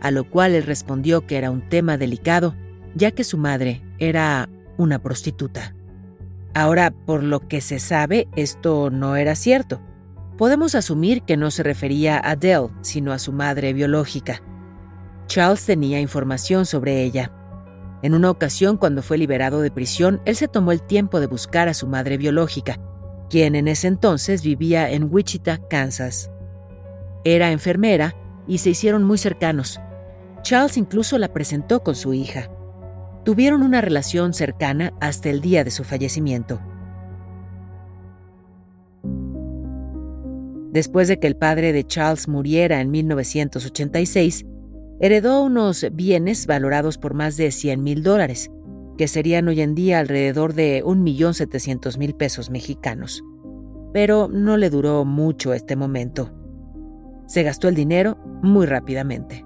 a 0.00 0.10
lo 0.10 0.30
cual 0.30 0.54
él 0.54 0.62
respondió 0.62 1.26
que 1.26 1.36
era 1.36 1.50
un 1.50 1.68
tema 1.68 1.98
delicado, 1.98 2.54
ya 2.94 3.10
que 3.10 3.22
su 3.22 3.36
madre 3.36 3.82
era 3.98 4.48
una 4.78 4.98
prostituta. 4.98 5.74
Ahora, 6.54 6.92
por 6.92 7.22
lo 7.22 7.40
que 7.40 7.60
se 7.60 7.78
sabe, 7.78 8.28
esto 8.36 8.90
no 8.90 9.16
era 9.16 9.34
cierto 9.34 9.80
podemos 10.36 10.74
asumir 10.74 11.22
que 11.22 11.36
no 11.36 11.50
se 11.50 11.62
refería 11.62 12.16
a 12.16 12.32
Adele, 12.32 12.68
sino 12.82 13.12
a 13.12 13.18
su 13.18 13.32
madre 13.32 13.72
biológica. 13.72 14.42
Charles 15.26 15.64
tenía 15.64 16.00
información 16.00 16.66
sobre 16.66 17.02
ella. 17.02 17.32
En 18.02 18.14
una 18.14 18.30
ocasión, 18.30 18.76
cuando 18.76 19.02
fue 19.02 19.16
liberado 19.16 19.60
de 19.60 19.70
prisión, 19.70 20.20
él 20.26 20.36
se 20.36 20.48
tomó 20.48 20.72
el 20.72 20.82
tiempo 20.82 21.20
de 21.20 21.26
buscar 21.26 21.68
a 21.68 21.74
su 21.74 21.86
madre 21.86 22.18
biológica, 22.18 22.78
quien 23.30 23.54
en 23.54 23.68
ese 23.68 23.86
entonces 23.86 24.42
vivía 24.42 24.90
en 24.90 25.08
Wichita, 25.10 25.58
Kansas. 25.68 26.30
Era 27.24 27.50
enfermera 27.50 28.14
y 28.46 28.58
se 28.58 28.70
hicieron 28.70 29.04
muy 29.04 29.16
cercanos. 29.16 29.80
Charles 30.42 30.76
incluso 30.76 31.16
la 31.16 31.32
presentó 31.32 31.82
con 31.82 31.94
su 31.94 32.12
hija. 32.12 32.50
Tuvieron 33.24 33.62
una 33.62 33.80
relación 33.80 34.34
cercana 34.34 34.92
hasta 35.00 35.30
el 35.30 35.40
día 35.40 35.64
de 35.64 35.70
su 35.70 35.82
fallecimiento. 35.82 36.60
Después 40.72 41.08
de 41.08 41.18
que 41.18 41.26
el 41.26 41.36
padre 41.36 41.72
de 41.72 41.84
Charles 41.84 42.28
muriera 42.28 42.80
en 42.80 42.90
1986, 42.90 44.44
heredó 45.00 45.42
unos 45.42 45.86
bienes 45.92 46.46
valorados 46.46 46.98
por 46.98 47.14
más 47.14 47.36
de 47.36 47.50
100 47.50 47.82
mil 47.82 48.02
dólares, 48.02 48.50
que 48.98 49.08
serían 49.08 49.48
hoy 49.48 49.60
en 49.60 49.74
día 49.74 50.00
alrededor 50.00 50.52
de 50.52 50.82
1.700.000 50.84 52.16
pesos 52.16 52.50
mexicanos. 52.50 53.22
Pero 53.92 54.28
no 54.28 54.56
le 54.56 54.68
duró 54.68 55.04
mucho 55.04 55.54
este 55.54 55.76
momento. 55.76 56.32
Se 57.26 57.42
gastó 57.42 57.68
el 57.68 57.74
dinero 57.74 58.18
muy 58.42 58.66
rápidamente. 58.66 59.44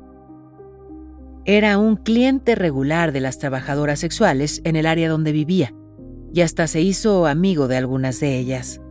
Era 1.51 1.79
un 1.79 1.97
cliente 1.97 2.57
regular 2.57 3.11
de 3.11 3.21
las 3.21 3.39
trabajadoras 3.39 4.01
sexuales 4.01 4.61
en 4.65 4.77
el 4.77 4.85
área 4.85 5.09
donde 5.09 5.33
vivía, 5.33 5.73
y 6.35 6.43
hasta 6.43 6.67
se 6.67 6.83
hizo 6.83 7.27
amigo 7.27 7.69
de 7.69 7.79
algunas 7.79 8.21
de 8.21 8.39
ellas. 8.39 8.83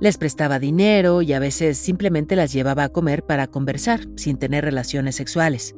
Les 0.00 0.18
prestaba 0.18 0.58
dinero 0.58 1.22
y 1.22 1.32
a 1.34 1.38
veces 1.38 1.78
simplemente 1.78 2.34
las 2.34 2.52
llevaba 2.52 2.82
a 2.82 2.88
comer 2.88 3.24
para 3.24 3.46
conversar 3.46 4.00
sin 4.16 4.38
tener 4.38 4.64
relaciones 4.64 5.14
sexuales. 5.14 5.76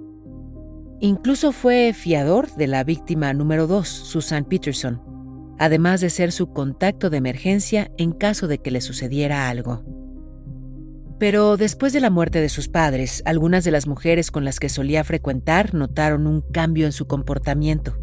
Incluso 1.00 1.52
fue 1.52 1.92
fiador 1.92 2.50
de 2.54 2.66
la 2.66 2.82
víctima 2.82 3.34
número 3.34 3.66
2, 3.66 3.86
Susan 3.86 4.46
Peterson, 4.46 5.02
además 5.58 6.00
de 6.00 6.08
ser 6.08 6.32
su 6.32 6.46
contacto 6.46 7.10
de 7.10 7.18
emergencia 7.18 7.90
en 7.98 8.12
caso 8.12 8.48
de 8.48 8.56
que 8.56 8.70
le 8.70 8.80
sucediera 8.80 9.50
algo. 9.50 9.84
Pero 11.18 11.56
después 11.56 11.92
de 11.92 12.00
la 12.00 12.10
muerte 12.10 12.40
de 12.40 12.48
sus 12.48 12.68
padres, 12.68 13.22
algunas 13.24 13.64
de 13.64 13.70
las 13.70 13.86
mujeres 13.86 14.30
con 14.30 14.44
las 14.44 14.60
que 14.60 14.68
solía 14.68 15.02
frecuentar 15.02 15.74
notaron 15.74 16.26
un 16.26 16.42
cambio 16.42 16.86
en 16.86 16.92
su 16.92 17.06
comportamiento. 17.06 17.96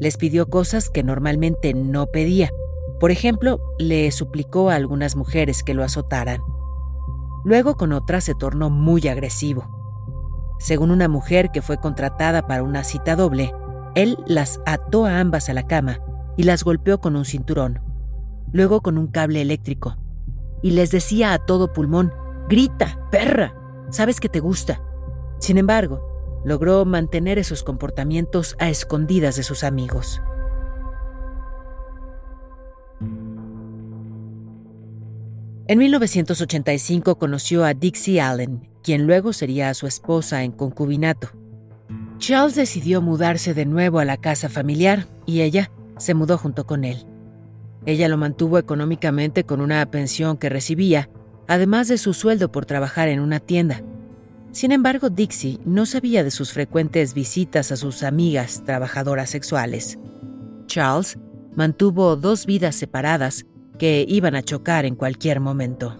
Les 0.00 0.16
pidió 0.16 0.48
cosas 0.48 0.90
que 0.90 1.02
normalmente 1.02 1.74
no 1.74 2.06
pedía, 2.06 2.50
por 3.00 3.10
ejemplo, 3.10 3.60
le 3.78 4.10
suplicó 4.12 4.70
a 4.70 4.76
algunas 4.76 5.16
mujeres 5.16 5.62
que 5.62 5.74
lo 5.74 5.82
azotaran. 5.82 6.40
Luego 7.44 7.74
con 7.76 7.92
otras 7.92 8.24
se 8.24 8.34
tornó 8.34 8.70
muy 8.70 9.06
agresivo. 9.08 9.68
Según 10.58 10.90
una 10.90 11.08
mujer 11.08 11.50
que 11.50 11.62
fue 11.62 11.78
contratada 11.78 12.46
para 12.46 12.62
una 12.62 12.84
cita 12.84 13.16
doble, 13.16 13.52
él 13.94 14.16
las 14.26 14.60
ató 14.64 15.04
a 15.04 15.20
ambas 15.20 15.48
a 15.48 15.52
la 15.52 15.66
cama 15.66 16.00
y 16.36 16.44
las 16.44 16.64
golpeó 16.64 17.00
con 17.00 17.16
un 17.16 17.24
cinturón, 17.24 17.80
luego 18.52 18.80
con 18.80 18.96
un 18.96 19.08
cable 19.08 19.42
eléctrico, 19.42 19.96
y 20.64 20.70
les 20.70 20.90
decía 20.90 21.34
a 21.34 21.38
todo 21.38 21.74
pulmón, 21.74 22.10
grita, 22.48 22.98
perra, 23.10 23.54
sabes 23.90 24.18
que 24.18 24.30
te 24.30 24.40
gusta. 24.40 24.80
Sin 25.38 25.58
embargo, 25.58 26.42
logró 26.42 26.86
mantener 26.86 27.38
esos 27.38 27.62
comportamientos 27.62 28.56
a 28.58 28.70
escondidas 28.70 29.36
de 29.36 29.42
sus 29.42 29.62
amigos. 29.62 30.22
En 35.66 35.78
1985 35.78 37.18
conoció 37.18 37.66
a 37.66 37.74
Dixie 37.74 38.22
Allen, 38.22 38.70
quien 38.82 39.06
luego 39.06 39.34
sería 39.34 39.74
su 39.74 39.86
esposa 39.86 40.44
en 40.44 40.52
concubinato. 40.52 41.28
Charles 42.16 42.54
decidió 42.54 43.02
mudarse 43.02 43.52
de 43.52 43.66
nuevo 43.66 43.98
a 43.98 44.06
la 44.06 44.16
casa 44.16 44.48
familiar 44.48 45.08
y 45.26 45.42
ella 45.42 45.70
se 45.98 46.14
mudó 46.14 46.38
junto 46.38 46.64
con 46.64 46.84
él. 46.84 47.06
Ella 47.86 48.08
lo 48.08 48.16
mantuvo 48.16 48.58
económicamente 48.58 49.44
con 49.44 49.60
una 49.60 49.84
pensión 49.90 50.36
que 50.36 50.48
recibía, 50.48 51.10
además 51.48 51.88
de 51.88 51.98
su 51.98 52.14
sueldo 52.14 52.50
por 52.50 52.66
trabajar 52.66 53.08
en 53.08 53.20
una 53.20 53.40
tienda. 53.40 53.82
Sin 54.52 54.72
embargo, 54.72 55.10
Dixie 55.10 55.58
no 55.64 55.84
sabía 55.84 56.22
de 56.24 56.30
sus 56.30 56.52
frecuentes 56.52 57.12
visitas 57.12 57.72
a 57.72 57.76
sus 57.76 58.02
amigas 58.02 58.62
trabajadoras 58.64 59.28
sexuales. 59.30 59.98
Charles 60.66 61.18
mantuvo 61.56 62.16
dos 62.16 62.46
vidas 62.46 62.76
separadas 62.76 63.46
que 63.78 64.04
iban 64.08 64.34
a 64.36 64.42
chocar 64.42 64.84
en 64.84 64.94
cualquier 64.94 65.40
momento. 65.40 65.98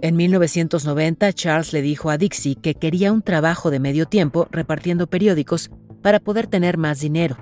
En 0.00 0.16
1990, 0.16 1.32
Charles 1.32 1.72
le 1.72 1.80
dijo 1.80 2.10
a 2.10 2.18
Dixie 2.18 2.56
que 2.56 2.74
quería 2.74 3.12
un 3.12 3.22
trabajo 3.22 3.70
de 3.70 3.80
medio 3.80 4.06
tiempo 4.06 4.46
repartiendo 4.50 5.06
periódicos 5.06 5.70
para 6.02 6.20
poder 6.20 6.46
tener 6.46 6.76
más 6.76 7.00
dinero. 7.00 7.38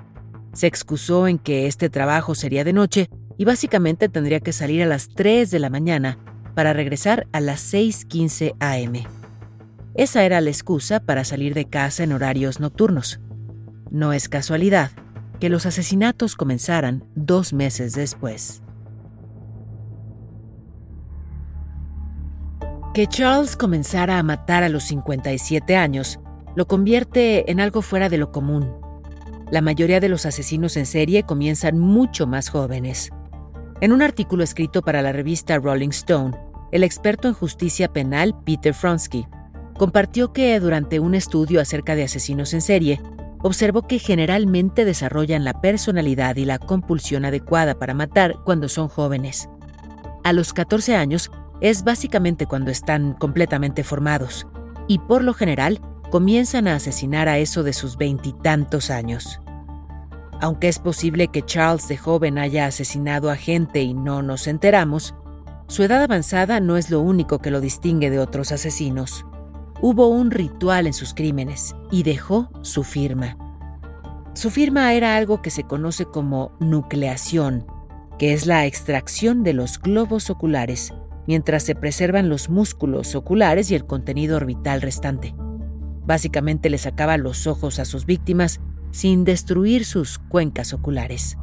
Se 0.53 0.67
excusó 0.67 1.27
en 1.27 1.39
que 1.39 1.67
este 1.67 1.89
trabajo 1.89 2.35
sería 2.35 2.63
de 2.63 2.71
noche 2.71 3.09
y 3.37 3.45
básicamente 3.45 4.09
tendría 4.09 4.39
que 4.39 4.53
salir 4.53 4.83
a 4.83 4.85
las 4.85 5.09
3 5.09 5.49
de 5.51 5.59
la 5.59 5.69
mañana 5.69 6.17
para 6.55 6.73
regresar 6.73 7.27
a 7.31 7.39
las 7.39 7.73
6.15 7.73 8.55
am. 8.59 9.03
Esa 9.95 10.23
era 10.23 10.41
la 10.41 10.49
excusa 10.49 10.99
para 10.99 11.23
salir 11.23 11.53
de 11.53 11.65
casa 11.65 12.03
en 12.03 12.13
horarios 12.13 12.59
nocturnos. 12.59 13.19
No 13.91 14.13
es 14.13 14.29
casualidad 14.29 14.91
que 15.39 15.49
los 15.49 15.65
asesinatos 15.65 16.35
comenzaran 16.35 17.03
dos 17.15 17.53
meses 17.53 17.93
después. 17.93 18.61
Que 22.93 23.07
Charles 23.07 23.55
comenzara 23.55 24.19
a 24.19 24.23
matar 24.23 24.63
a 24.63 24.69
los 24.69 24.83
57 24.83 25.75
años 25.75 26.19
lo 26.55 26.67
convierte 26.67 27.49
en 27.51 27.59
algo 27.59 27.81
fuera 27.81 28.09
de 28.09 28.17
lo 28.17 28.31
común. 28.31 28.71
La 29.49 29.61
mayoría 29.61 29.99
de 29.99 30.09
los 30.09 30.25
asesinos 30.25 30.77
en 30.77 30.85
serie 30.85 31.23
comienzan 31.23 31.79
mucho 31.79 32.27
más 32.27 32.49
jóvenes. 32.49 33.11
En 33.83 33.91
un 33.91 34.01
artículo 34.01 34.45
escrito 34.45 34.81
para 34.81 35.01
la 35.01 35.11
revista 35.11 35.57
Rolling 35.57 35.89
Stone, 35.89 36.37
el 36.71 36.85
experto 36.85 37.27
en 37.27 37.33
justicia 37.33 37.91
penal 37.91 38.33
Peter 38.45 38.73
Fronsky 38.73 39.27
compartió 39.77 40.31
que 40.31 40.57
durante 40.61 41.01
un 41.01 41.15
estudio 41.15 41.59
acerca 41.59 41.93
de 41.93 42.05
asesinos 42.05 42.53
en 42.53 42.61
serie, 42.61 43.01
observó 43.41 43.81
que 43.85 43.99
generalmente 43.99 44.85
desarrollan 44.85 45.43
la 45.43 45.59
personalidad 45.59 46.37
y 46.37 46.45
la 46.45 46.59
compulsión 46.59 47.25
adecuada 47.25 47.77
para 47.77 47.93
matar 47.93 48.37
cuando 48.45 48.69
son 48.69 48.87
jóvenes. 48.87 49.49
A 50.23 50.31
los 50.31 50.53
14 50.53 50.95
años 50.95 51.29
es 51.59 51.83
básicamente 51.83 52.45
cuando 52.45 52.71
están 52.71 53.11
completamente 53.15 53.83
formados, 53.83 54.47
y 54.87 54.99
por 54.99 55.25
lo 55.25 55.33
general 55.33 55.81
comienzan 56.09 56.69
a 56.69 56.75
asesinar 56.75 57.27
a 57.27 57.37
eso 57.37 57.63
de 57.63 57.73
sus 57.73 57.97
veintitantos 57.97 58.89
años. 58.89 59.41
Aunque 60.43 60.67
es 60.67 60.77
posible 60.77 61.29
que 61.29 61.41
Charles 61.41 61.87
de 61.87 61.95
joven 61.95 62.37
haya 62.37 62.65
asesinado 62.65 63.31
a 63.31 63.37
gente 63.37 63.81
y 63.81 63.93
no 63.93 64.21
nos 64.21 64.47
enteramos, 64.47 65.15
su 65.67 65.83
edad 65.83 66.03
avanzada 66.03 66.59
no 66.59 66.75
es 66.75 66.89
lo 66.89 66.99
único 66.99 67.39
que 67.39 67.49
lo 67.49 67.61
distingue 67.61 68.09
de 68.09 68.19
otros 68.19 68.51
asesinos. 68.51 69.25
Hubo 69.81 70.09
un 70.09 70.31
ritual 70.31 70.85
en 70.85 70.91
sus 70.91 71.13
crímenes 71.13 71.77
y 71.91 72.03
dejó 72.03 72.49
su 72.61 72.83
firma. 72.83 73.37
Su 74.33 74.49
firma 74.49 74.91
era 74.93 75.15
algo 75.15 75.41
que 75.41 75.49
se 75.49 75.63
conoce 75.63 76.03
como 76.03 76.51
nucleación, 76.59 77.65
que 78.19 78.33
es 78.33 78.45
la 78.45 78.65
extracción 78.65 79.43
de 79.43 79.53
los 79.53 79.79
globos 79.79 80.29
oculares 80.29 80.93
mientras 81.25 81.63
se 81.63 81.73
preservan 81.73 82.27
los 82.27 82.49
músculos 82.49 83.15
oculares 83.15 83.71
y 83.71 83.75
el 83.75 83.85
contenido 83.85 84.35
orbital 84.35 84.81
restante. 84.81 85.33
Básicamente 86.05 86.69
le 86.69 86.79
sacaba 86.79 87.15
los 87.15 87.47
ojos 87.47 87.79
a 87.79 87.85
sus 87.85 88.05
víctimas 88.05 88.59
sin 88.93 89.25
destruir 89.25 89.85
sus 89.85 90.19
cuencas 90.19 90.71
oculares. 90.71 91.35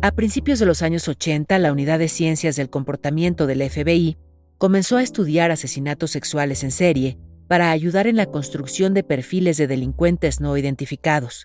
A 0.00 0.12
principios 0.12 0.58
de 0.60 0.64
los 0.64 0.80
años 0.80 1.08
80, 1.08 1.58
la 1.58 1.72
Unidad 1.72 1.98
de 1.98 2.08
Ciencias 2.08 2.56
del 2.56 2.70
Comportamiento 2.70 3.46
del 3.46 3.68
FBI 3.68 4.16
comenzó 4.56 4.96
a 4.96 5.02
estudiar 5.02 5.50
asesinatos 5.50 6.12
sexuales 6.12 6.64
en 6.64 6.70
serie 6.70 7.18
para 7.48 7.72
ayudar 7.72 8.06
en 8.06 8.16
la 8.16 8.26
construcción 8.26 8.94
de 8.94 9.02
perfiles 9.02 9.56
de 9.56 9.66
delincuentes 9.66 10.40
no 10.40 10.56
identificados. 10.56 11.44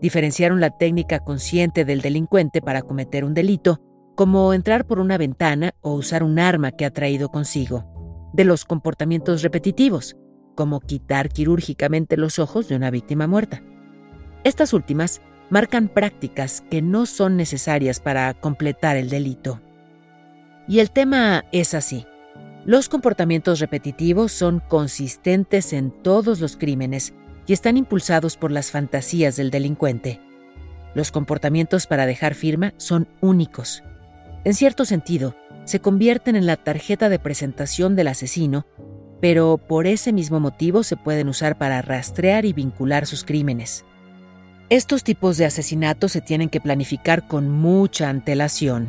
Diferenciaron 0.00 0.60
la 0.60 0.70
técnica 0.70 1.20
consciente 1.20 1.84
del 1.84 2.00
delincuente 2.00 2.60
para 2.62 2.82
cometer 2.82 3.24
un 3.24 3.34
delito 3.34 3.80
como 4.16 4.54
entrar 4.54 4.86
por 4.86 4.98
una 4.98 5.18
ventana 5.18 5.74
o 5.82 5.92
usar 5.92 6.22
un 6.22 6.38
arma 6.38 6.72
que 6.72 6.86
ha 6.86 6.90
traído 6.90 7.28
consigo, 7.28 7.84
de 8.32 8.44
los 8.44 8.64
comportamientos 8.64 9.42
repetitivos, 9.42 10.16
como 10.56 10.80
quitar 10.80 11.28
quirúrgicamente 11.28 12.16
los 12.16 12.40
ojos 12.40 12.68
de 12.68 12.74
una 12.74 12.90
víctima 12.90 13.28
muerta. 13.28 13.62
Estas 14.42 14.72
últimas 14.72 15.20
marcan 15.50 15.86
prácticas 15.86 16.64
que 16.68 16.82
no 16.82 17.06
son 17.06 17.36
necesarias 17.36 18.00
para 18.00 18.34
completar 18.34 18.96
el 18.96 19.08
delito. 19.08 19.60
Y 20.66 20.80
el 20.80 20.90
tema 20.90 21.44
es 21.52 21.74
así. 21.74 22.04
Los 22.64 22.88
comportamientos 22.88 23.60
repetitivos 23.60 24.32
son 24.32 24.60
consistentes 24.68 25.72
en 25.72 25.92
todos 26.02 26.40
los 26.40 26.56
crímenes 26.56 27.14
y 27.46 27.52
están 27.52 27.76
impulsados 27.76 28.36
por 28.36 28.50
las 28.50 28.72
fantasías 28.72 29.36
del 29.36 29.52
delincuente. 29.52 30.20
Los 30.96 31.12
comportamientos 31.12 31.86
para 31.86 32.06
dejar 32.06 32.34
firma 32.34 32.74
son 32.78 33.06
únicos 33.20 33.84
en 34.46 34.54
cierto 34.54 34.84
sentido, 34.84 35.34
se 35.64 35.80
convierten 35.80 36.36
en 36.36 36.46
la 36.46 36.56
tarjeta 36.56 37.08
de 37.08 37.18
presentación 37.18 37.96
del 37.96 38.06
asesino, 38.06 38.64
pero 39.20 39.58
por 39.58 39.86
ese 39.86 40.12
mismo 40.12 40.40
motivo 40.40 40.82
se 40.82 40.96
pueden 40.96 41.28
usar 41.28 41.56
para 41.56 41.82
rastrear 41.82 42.44
y 42.44 42.52
vincular 42.52 43.06
sus 43.06 43.24
crímenes. 43.24 43.84
Estos 44.68 45.04
tipos 45.04 45.36
de 45.36 45.46
asesinatos 45.46 46.12
se 46.12 46.20
tienen 46.20 46.48
que 46.48 46.60
planificar 46.60 47.28
con 47.28 47.48
mucha 47.50 48.08
antelación. 48.08 48.88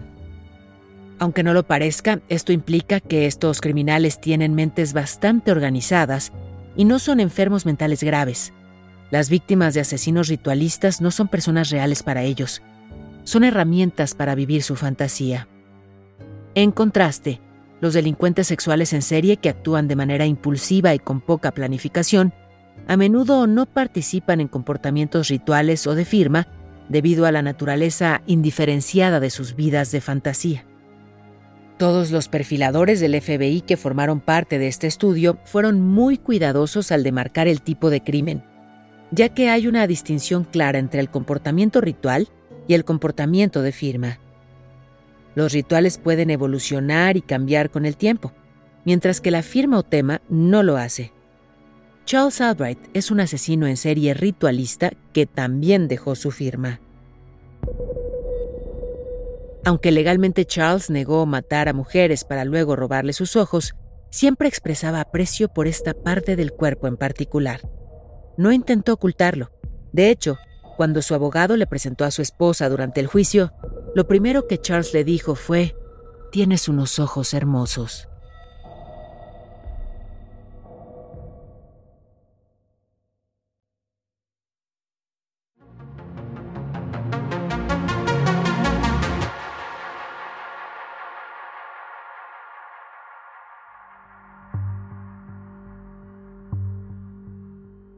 Aunque 1.20 1.44
no 1.44 1.54
lo 1.54 1.64
parezca, 1.64 2.20
esto 2.30 2.52
implica 2.52 3.00
que 3.00 3.26
estos 3.26 3.62
criminales 3.62 4.20
tienen 4.20 4.54
mentes 4.54 4.94
bastante 4.94 5.52
organizadas 5.52 6.32
y 6.76 6.86
no 6.86 7.00
son 7.00 7.20
enfermos 7.20 7.66
mentales 7.66 8.04
graves. 8.04 8.54
Las 9.10 9.30
víctimas 9.30 9.74
de 9.74 9.82
asesinos 9.82 10.28
ritualistas 10.28 11.00
no 11.00 11.12
son 11.12 11.28
personas 11.28 11.70
reales 11.70 12.04
para 12.04 12.24
ellos, 12.24 12.62
son 13.24 13.44
herramientas 13.44 14.16
para 14.16 14.36
vivir 14.36 14.64
su 14.64 14.76
fantasía. 14.76 15.48
En 16.56 16.72
contraste, 16.72 17.40
los 17.80 17.94
delincuentes 17.94 18.48
sexuales 18.48 18.94
en 18.94 19.02
serie 19.02 19.38
que 19.38 19.50
actúan 19.50 19.88
de 19.88 19.96
manera 19.96 20.26
impulsiva 20.26 20.94
y 20.94 21.00
con 21.00 21.22
poca 21.22 21.52
planificación, 21.52 22.34
a 22.88 22.98
menudo 22.98 23.48
no 23.48 23.66
participan 23.66 24.40
en 24.40 24.48
comportamientos 24.48 25.28
rituales 25.28 25.86
o 25.88 25.96
de 25.96 26.06
firma 26.06 26.48
debido 26.90 27.26
a 27.26 27.32
la 27.32 27.42
naturaleza 27.42 28.22
indiferenciada 28.28 29.20
de 29.20 29.30
sus 29.30 29.56
vidas 29.56 29.92
de 29.92 30.02
fantasía. 30.02 30.66
Todos 31.78 32.10
los 32.10 32.28
perfiladores 32.28 33.00
del 33.00 33.22
FBI 33.22 33.62
que 33.62 33.78
formaron 33.78 34.20
parte 34.20 34.58
de 34.58 34.68
este 34.68 34.88
estudio 34.88 35.38
fueron 35.44 35.80
muy 35.80 36.18
cuidadosos 36.18 36.92
al 36.92 37.04
demarcar 37.04 37.48
el 37.48 37.62
tipo 37.62 37.92
de 37.92 38.02
crimen, 38.02 38.44
ya 39.12 39.30
que 39.30 39.50
hay 39.50 39.68
una 39.68 39.86
distinción 39.86 40.44
clara 40.44 40.80
entre 40.80 41.02
el 41.02 41.10
comportamiento 41.10 41.80
ritual 41.82 42.30
y 42.68 42.74
el 42.74 42.84
comportamiento 42.84 43.62
de 43.62 43.72
firma. 43.72 44.20
Los 45.38 45.54
rituales 45.54 46.00
pueden 46.00 46.32
evolucionar 46.32 47.16
y 47.16 47.22
cambiar 47.22 47.70
con 47.70 47.86
el 47.86 47.96
tiempo, 47.96 48.34
mientras 48.86 49.22
que 49.22 49.30
la 49.30 49.44
firma 49.44 49.78
o 49.78 49.84
tema 49.84 50.24
no 50.30 50.64
lo 50.64 50.78
hace. 50.78 51.14
Charles 52.06 52.42
Albright 52.42 52.80
es 52.96 53.12
un 53.12 53.20
asesino 53.20 53.68
en 53.68 53.78
serie 53.78 54.16
ritualista 54.16 54.94
que 55.14 55.28
también 55.28 55.88
dejó 55.88 56.16
su 56.16 56.32
firma. 56.32 56.82
Aunque 59.64 59.92
legalmente 59.92 60.44
Charles 60.44 60.90
negó 60.90 61.24
matar 61.28 61.70
a 61.70 61.74
mujeres 61.74 62.24
para 62.24 62.44
luego 62.44 62.76
robarle 62.76 63.14
sus 63.14 63.36
ojos, 63.36 63.76
siempre 64.10 64.48
expresaba 64.48 65.02
aprecio 65.02 65.50
por 65.50 65.68
esta 65.68 65.94
parte 65.94 66.36
del 66.36 66.52
cuerpo 66.52 66.88
en 66.88 66.98
particular. 66.98 67.62
No 68.38 68.52
intentó 68.52 68.94
ocultarlo. 68.94 69.52
De 69.92 70.10
hecho, 70.10 70.40
cuando 70.78 71.04
su 71.04 71.14
abogado 71.14 71.58
le 71.58 71.68
presentó 71.68 72.06
a 72.06 72.12
su 72.12 72.24
esposa 72.24 72.70
durante 72.70 73.02
el 73.02 73.06
juicio, 73.06 73.54
lo 73.98 74.08
primero 74.08 74.46
que 74.46 74.62
Charles 74.62 74.94
le 74.94 75.04
dijo 75.04 75.34
fue, 75.34 75.76
tienes 76.32 76.70
unos 76.70 77.00
ojos 77.00 77.34
hermosos. 77.34 78.08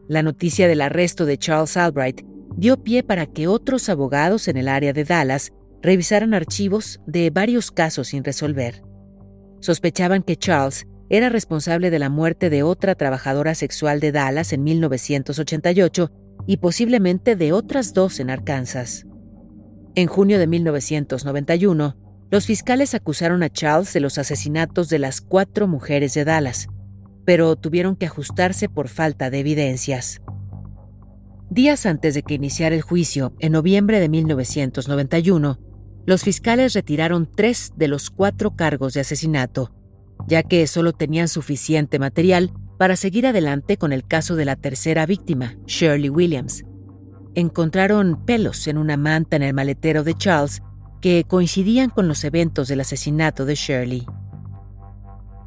La 0.07 0.23
noticia 0.23 0.69
del 0.69 0.79
arresto 0.79 1.25
de 1.25 1.37
Charles 1.37 1.75
Albright 1.75 2.21
dio 2.55 2.81
pie 2.83 3.03
para 3.03 3.25
que 3.25 3.49
otros 3.49 3.89
abogados 3.89 4.47
en 4.47 4.55
el 4.55 4.69
área 4.69 4.93
de 4.93 5.03
Dallas 5.03 5.51
revisaran 5.81 6.33
archivos 6.33 6.99
de 7.05 7.29
varios 7.29 7.71
casos 7.71 8.09
sin 8.09 8.23
resolver. 8.23 8.83
Sospechaban 9.59 10.23
que 10.23 10.35
Charles 10.35 10.87
era 11.09 11.29
responsable 11.29 11.89
de 11.89 11.99
la 11.99 12.09
muerte 12.09 12.49
de 12.49 12.63
otra 12.63 12.95
trabajadora 12.95 13.55
sexual 13.55 13.99
de 13.99 14.11
Dallas 14.11 14.53
en 14.53 14.63
1988 14.63 16.11
y 16.45 16.57
posiblemente 16.57 17.35
de 17.35 17.51
otras 17.51 17.93
dos 17.93 18.19
en 18.19 18.29
Arkansas. 18.29 19.05
En 19.95 20.07
junio 20.07 20.39
de 20.39 20.47
1991, 20.47 21.97
los 22.31 22.45
fiscales 22.45 22.93
acusaron 22.93 23.41
a 23.41 23.49
Charles 23.49 23.91
de 23.93 23.99
los 23.99 24.17
asesinatos 24.19 24.87
de 24.89 24.99
las 24.99 25.19
cuatro 25.19 25.67
mujeres 25.67 26.13
de 26.13 26.25
Dallas, 26.25 26.67
pero 27.25 27.55
tuvieron 27.55 27.95
que 27.95 28.05
ajustarse 28.05 28.69
por 28.69 28.87
falta 28.87 29.29
de 29.29 29.39
evidencias. 29.39 30.21
Días 31.49 31.87
antes 31.87 32.13
de 32.13 32.21
que 32.21 32.35
iniciara 32.35 32.75
el 32.75 32.83
juicio, 32.83 33.33
en 33.39 33.53
noviembre 33.53 33.99
de 33.99 34.09
1991, 34.09 35.59
los 36.05 36.23
fiscales 36.23 36.73
retiraron 36.73 37.29
tres 37.33 37.73
de 37.75 37.87
los 37.87 38.09
cuatro 38.09 38.55
cargos 38.55 38.93
de 38.93 39.01
asesinato, 39.01 39.71
ya 40.27 40.43
que 40.43 40.65
solo 40.67 40.93
tenían 40.93 41.27
suficiente 41.27 41.99
material 41.99 42.51
para 42.77 42.95
seguir 42.95 43.27
adelante 43.27 43.77
con 43.77 43.91
el 43.91 44.05
caso 44.05 44.35
de 44.35 44.45
la 44.45 44.55
tercera 44.55 45.05
víctima, 45.05 45.57
Shirley 45.65 46.09
Williams. 46.09 46.63
Encontraron 47.35 48.25
pelos 48.25 48.67
en 48.67 48.77
una 48.77 48.97
manta 48.97 49.35
en 49.35 49.43
el 49.43 49.53
maletero 49.53 50.03
de 50.03 50.15
Charles 50.15 50.61
que 51.01 51.25
coincidían 51.27 51.89
con 51.89 52.07
los 52.07 52.23
eventos 52.23 52.67
del 52.67 52.81
asesinato 52.81 53.45
de 53.45 53.55
Shirley. 53.55 54.05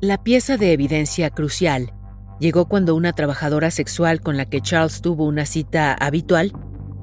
La 0.00 0.22
pieza 0.22 0.56
de 0.56 0.72
evidencia 0.72 1.30
crucial 1.30 1.92
llegó 2.38 2.66
cuando 2.66 2.94
una 2.94 3.12
trabajadora 3.12 3.70
sexual 3.70 4.20
con 4.20 4.36
la 4.36 4.46
que 4.46 4.60
Charles 4.60 5.00
tuvo 5.00 5.26
una 5.26 5.46
cita 5.46 5.94
habitual 5.94 6.52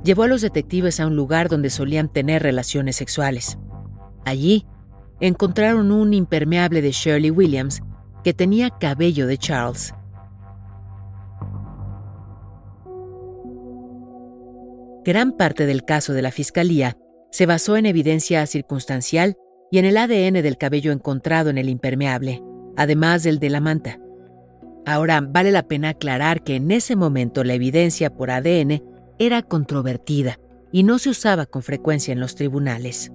llevó 0.04 0.24
a 0.24 0.28
los 0.28 0.42
detectives 0.42 1.00
a 1.00 1.08
un 1.08 1.16
lugar 1.16 1.50
donde 1.50 1.70
solían 1.70 2.12
tener 2.12 2.44
relaciones 2.44 2.96
sexuales. 2.96 3.58
Allí, 4.26 4.66
encontraron 5.20 5.92
un 5.92 6.14
impermeable 6.14 6.82
de 6.82 6.92
Shirley 6.92 7.32
Williams 7.32 7.82
que 8.24 8.34
tenía 8.34 8.70
cabello 8.70 9.28
de 9.28 9.38
Charles. 9.38 9.94
Gran 15.06 15.32
parte 15.38 15.66
del 15.66 15.86
caso 15.86 16.14
de 16.14 16.22
la 16.22 16.32
Fiscalía 16.32 16.98
se 17.32 17.46
basó 17.46 17.78
en 17.78 17.86
evidencia 17.86 18.46
circunstancial 18.46 19.38
y 19.72 19.80
en 19.80 19.86
el 19.86 19.98
ADN 19.98 20.42
del 20.42 20.58
cabello 20.58 20.92
encontrado 20.92 21.50
en 21.50 21.58
el 21.58 21.70
impermeable 21.70 22.44
además 22.80 23.24
del 23.24 23.40
de 23.40 23.50
la 23.50 23.60
manta. 23.60 24.00
Ahora, 24.86 25.20
vale 25.22 25.52
la 25.52 25.68
pena 25.68 25.90
aclarar 25.90 26.44
que 26.44 26.56
en 26.56 26.72
ese 26.72 26.96
momento 26.96 27.44
la 27.44 27.54
evidencia 27.54 28.16
por 28.16 28.32
ADN 28.32 28.82
era 29.20 29.44
controvertida 29.44 30.40
y 30.72 30.84
no 30.84 30.98
se 30.98 31.10
usaba 31.10 31.46
con 31.46 31.62
frecuencia 31.62 32.12
en 32.12 32.20
los 32.20 32.36
tribunales. 32.36 33.12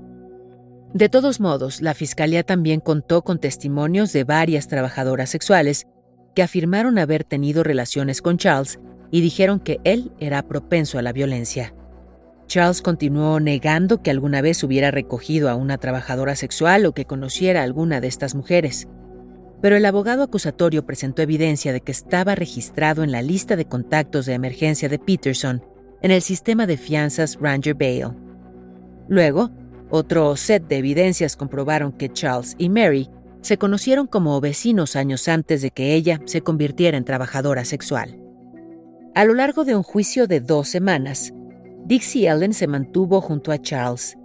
De 0.93 1.09
todos 1.09 1.41
modos, 1.41 1.83
la 1.83 1.95
Fiscalía 1.95 2.45
también 2.45 2.81
contó 2.81 3.23
con 3.23 3.41
testimonios 3.41 4.13
de 4.13 4.25
varias 4.25 4.69
trabajadoras 4.69 5.31
sexuales 5.31 5.87
que 6.35 6.43
afirmaron 6.43 6.99
haber 6.99 7.25
tenido 7.25 7.65
relaciones 7.65 8.23
con 8.23 8.39
Charles 8.39 8.79
y 9.11 9.21
dijeron 9.21 9.61
que 9.61 9.81
él 9.85 10.13
era 10.21 10.47
propenso 10.47 10.99
a 10.99 11.03
la 11.03 11.13
violencia. 11.13 11.75
Charles 12.47 12.83
continuó 12.83 13.41
negando 13.41 14.03
que 14.03 14.11
alguna 14.11 14.43
vez 14.43 14.63
hubiera 14.63 14.91
recogido 14.91 15.49
a 15.49 15.55
una 15.57 15.79
trabajadora 15.79 16.37
sexual 16.37 16.87
o 16.87 16.93
que 16.93 17.07
conociera 17.07 17.61
a 17.61 17.65
alguna 17.65 18.01
de 18.01 18.09
estas 18.09 18.35
mujeres 18.35 18.87
pero 19.65 19.77
el 19.77 19.87
abogado 19.87 20.23
acusatorio 20.23 20.85
presentó 20.85 21.23
evidencia 21.23 21.73
de 21.73 21.81
que 21.81 21.91
estaba 21.91 22.35
registrado 22.35 23.03
en 23.03 23.11
la 23.11 23.23
lista 23.23 23.57
de 23.57 23.65
contactos 23.65 24.27
de 24.27 24.35
emergencia 24.35 24.91
de 24.91 24.99
Peterson 24.99 25.65
en 26.03 26.11
el 26.11 26.23
sistema 26.23 26.67
de 26.67 26.77
fianzas 26.77 27.39
Ranger 27.41 27.75
Bail. 27.75 28.09
Luego, 29.09 29.51
otro 29.91 30.37
set 30.37 30.67
de 30.67 30.79
evidencias 30.79 31.37
comprobaron 31.37 31.93
que 31.93 32.13
Charles 32.13 32.55
y 32.59 32.69
Mary 32.69 33.11
se 33.43 33.59
conocieron 33.59 34.07
como 34.07 34.41
vecinos 34.41 34.97
años 34.97 35.29
antes 35.29 35.63
de 35.63 35.71
que 35.71 35.95
ella 35.95 36.21
se 36.25 36.41
convirtiera 36.41 36.97
en 36.97 37.05
trabajadora 37.05 37.65
sexual. 37.65 38.19
A 39.15 39.25
lo 39.25 39.35
largo 39.35 39.65
de 39.65 39.77
un 39.77 39.83
juicio 39.83 40.27
de 40.27 40.41
dos 40.41 40.69
semanas, 40.69 41.33
Dixie 41.85 42.29
Ellen 42.29 42.55
se 42.55 42.67
mantuvo 42.67 43.21
junto 43.21 43.53
a 43.53 43.59
Charles 43.59 44.17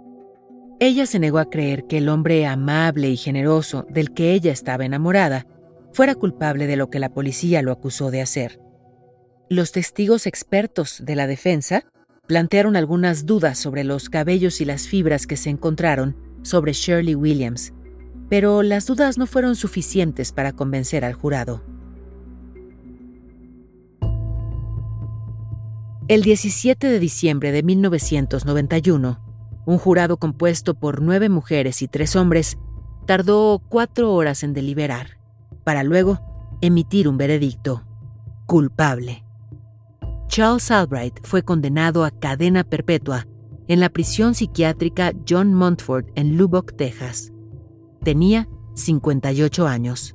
ella 0.82 1.04
se 1.04 1.18
negó 1.18 1.38
a 1.38 1.50
creer 1.50 1.84
que 1.84 1.98
el 1.98 2.08
hombre 2.08 2.46
amable 2.46 3.10
y 3.10 3.18
generoso 3.18 3.84
del 3.90 4.14
que 4.14 4.32
ella 4.32 4.50
estaba 4.50 4.86
enamorada 4.86 5.46
fuera 5.92 6.14
culpable 6.14 6.66
de 6.66 6.76
lo 6.76 6.88
que 6.88 6.98
la 6.98 7.10
policía 7.10 7.60
lo 7.60 7.70
acusó 7.70 8.10
de 8.10 8.22
hacer. 8.22 8.58
Los 9.52 9.72
testigos 9.72 10.28
expertos 10.28 11.02
de 11.04 11.16
la 11.16 11.26
defensa 11.26 11.82
plantearon 12.28 12.76
algunas 12.76 13.26
dudas 13.26 13.58
sobre 13.58 13.82
los 13.82 14.08
cabellos 14.08 14.60
y 14.60 14.64
las 14.64 14.86
fibras 14.86 15.26
que 15.26 15.36
se 15.36 15.50
encontraron 15.50 16.14
sobre 16.42 16.72
Shirley 16.72 17.16
Williams, 17.16 17.72
pero 18.28 18.62
las 18.62 18.86
dudas 18.86 19.18
no 19.18 19.26
fueron 19.26 19.56
suficientes 19.56 20.30
para 20.30 20.52
convencer 20.52 21.04
al 21.04 21.14
jurado. 21.14 21.64
El 26.06 26.22
17 26.22 26.86
de 26.86 27.00
diciembre 27.00 27.50
de 27.50 27.64
1991, 27.64 29.18
un 29.66 29.78
jurado 29.78 30.16
compuesto 30.16 30.74
por 30.74 31.02
nueve 31.02 31.28
mujeres 31.28 31.82
y 31.82 31.88
tres 31.88 32.14
hombres 32.14 32.56
tardó 33.04 33.60
cuatro 33.68 34.14
horas 34.14 34.44
en 34.44 34.54
deliberar, 34.54 35.18
para 35.64 35.82
luego 35.82 36.20
emitir 36.60 37.08
un 37.08 37.18
veredicto. 37.18 37.84
Culpable. 38.46 39.24
Charles 40.30 40.70
Albright 40.70 41.18
fue 41.24 41.42
condenado 41.42 42.04
a 42.04 42.12
cadena 42.12 42.62
perpetua 42.62 43.26
en 43.66 43.80
la 43.80 43.88
prisión 43.88 44.36
psiquiátrica 44.36 45.12
John 45.28 45.52
Montford 45.52 46.04
en 46.14 46.36
Lubbock, 46.36 46.76
Texas. 46.76 47.32
Tenía 48.04 48.48
58 48.76 49.66
años. 49.66 50.14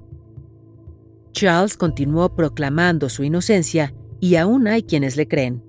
Charles 1.34 1.76
continuó 1.76 2.34
proclamando 2.34 3.10
su 3.10 3.26
inocencia 3.26 3.94
y 4.22 4.38
aún 4.38 4.68
hay 4.68 4.84
quienes 4.84 5.18
le 5.18 5.28
creen. 5.28 5.62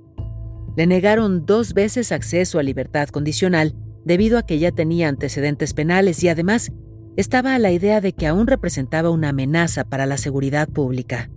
Le 0.76 0.86
negaron 0.86 1.44
dos 1.44 1.74
veces 1.74 2.12
acceso 2.12 2.60
a 2.60 2.62
libertad 2.62 3.08
condicional 3.08 3.74
debido 4.04 4.38
a 4.38 4.44
que 4.44 4.60
ya 4.60 4.70
tenía 4.70 5.08
antecedentes 5.08 5.74
penales 5.74 6.22
y 6.22 6.28
además 6.28 6.70
estaba 7.16 7.56
a 7.56 7.58
la 7.58 7.72
idea 7.72 8.00
de 8.00 8.12
que 8.12 8.28
aún 8.28 8.46
representaba 8.46 9.10
una 9.10 9.30
amenaza 9.30 9.82
para 9.82 10.06
la 10.06 10.18
seguridad 10.18 10.68
pública. 10.68 11.30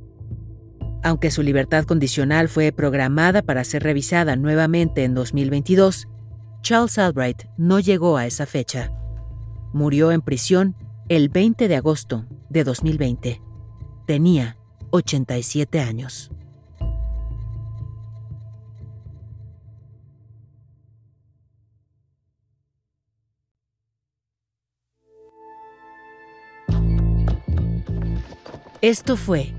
Aunque 1.02 1.32
su 1.32 1.44
libertad 1.44 1.86
condicional 1.86 2.50
fue 2.50 2.72
programada 2.72 3.42
para 3.42 3.64
ser 3.64 3.84
revisada 3.84 4.36
nuevamente 4.36 5.06
en 5.06 5.14
2022, 5.14 6.08
Charles 6.62 6.98
Albright 6.98 7.44
no 7.58 7.80
llegó 7.80 8.18
a 8.18 8.26
esa 8.26 8.46
fecha. 8.46 8.92
Murió 9.72 10.12
en 10.12 10.22
prisión 10.22 10.76
el 11.08 11.30
20 11.30 11.68
de 11.68 11.76
agosto 11.78 12.26
de 12.50 12.64
2020. 12.66 13.42
Tenía 14.06 14.58
87 14.92 15.80
años. 15.80 16.32
Esto 28.82 29.18
fue 29.18 29.59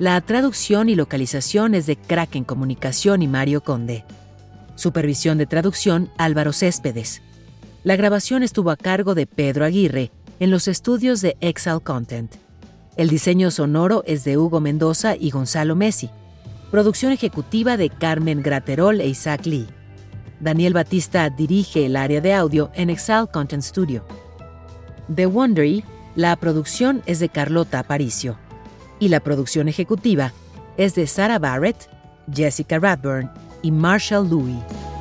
La 0.00 0.20
traducción 0.20 0.88
y 0.88 0.96
localización 0.96 1.76
es 1.76 1.86
de 1.86 1.94
Kraken 1.94 2.42
Comunicación 2.42 3.22
y 3.22 3.28
Mario 3.28 3.62
Conde. 3.62 4.04
Supervisión 4.74 5.38
de 5.38 5.46
traducción 5.46 6.10
Álvaro 6.18 6.52
Céspedes. 6.52 7.22
La 7.84 7.94
grabación 7.94 8.42
estuvo 8.42 8.72
a 8.72 8.76
cargo 8.76 9.14
de 9.14 9.28
Pedro 9.28 9.64
Aguirre 9.64 10.10
en 10.40 10.50
los 10.50 10.66
estudios 10.66 11.20
de 11.20 11.36
Excel 11.40 11.80
Content. 11.80 12.34
El 12.96 13.08
diseño 13.08 13.52
sonoro 13.52 14.02
es 14.04 14.24
de 14.24 14.36
Hugo 14.36 14.58
Mendoza 14.58 15.14
y 15.14 15.30
Gonzalo 15.30 15.76
Messi. 15.76 16.10
Producción 16.72 17.12
ejecutiva 17.12 17.76
de 17.76 17.88
Carmen 17.88 18.42
Graterol 18.42 19.00
e 19.00 19.06
Isaac 19.06 19.46
Lee. 19.46 19.68
Daniel 20.40 20.72
Batista 20.72 21.30
dirige 21.30 21.86
el 21.86 21.94
área 21.94 22.20
de 22.20 22.34
audio 22.34 22.72
en 22.74 22.90
Excel 22.90 23.28
Content 23.32 23.62
Studio. 23.62 24.04
The 25.14 25.26
Wondery, 25.26 25.84
la 26.16 26.34
producción 26.34 27.00
es 27.06 27.20
de 27.20 27.28
Carlota 27.28 27.78
Aparicio. 27.78 28.43
Y 28.98 29.08
la 29.08 29.20
producción 29.20 29.68
ejecutiva 29.68 30.32
es 30.76 30.94
de 30.94 31.06
Sarah 31.06 31.38
Barrett, 31.38 31.88
Jessica 32.32 32.78
Radburn 32.78 33.30
y 33.62 33.70
Marshall 33.70 34.28
Louis. 34.28 34.93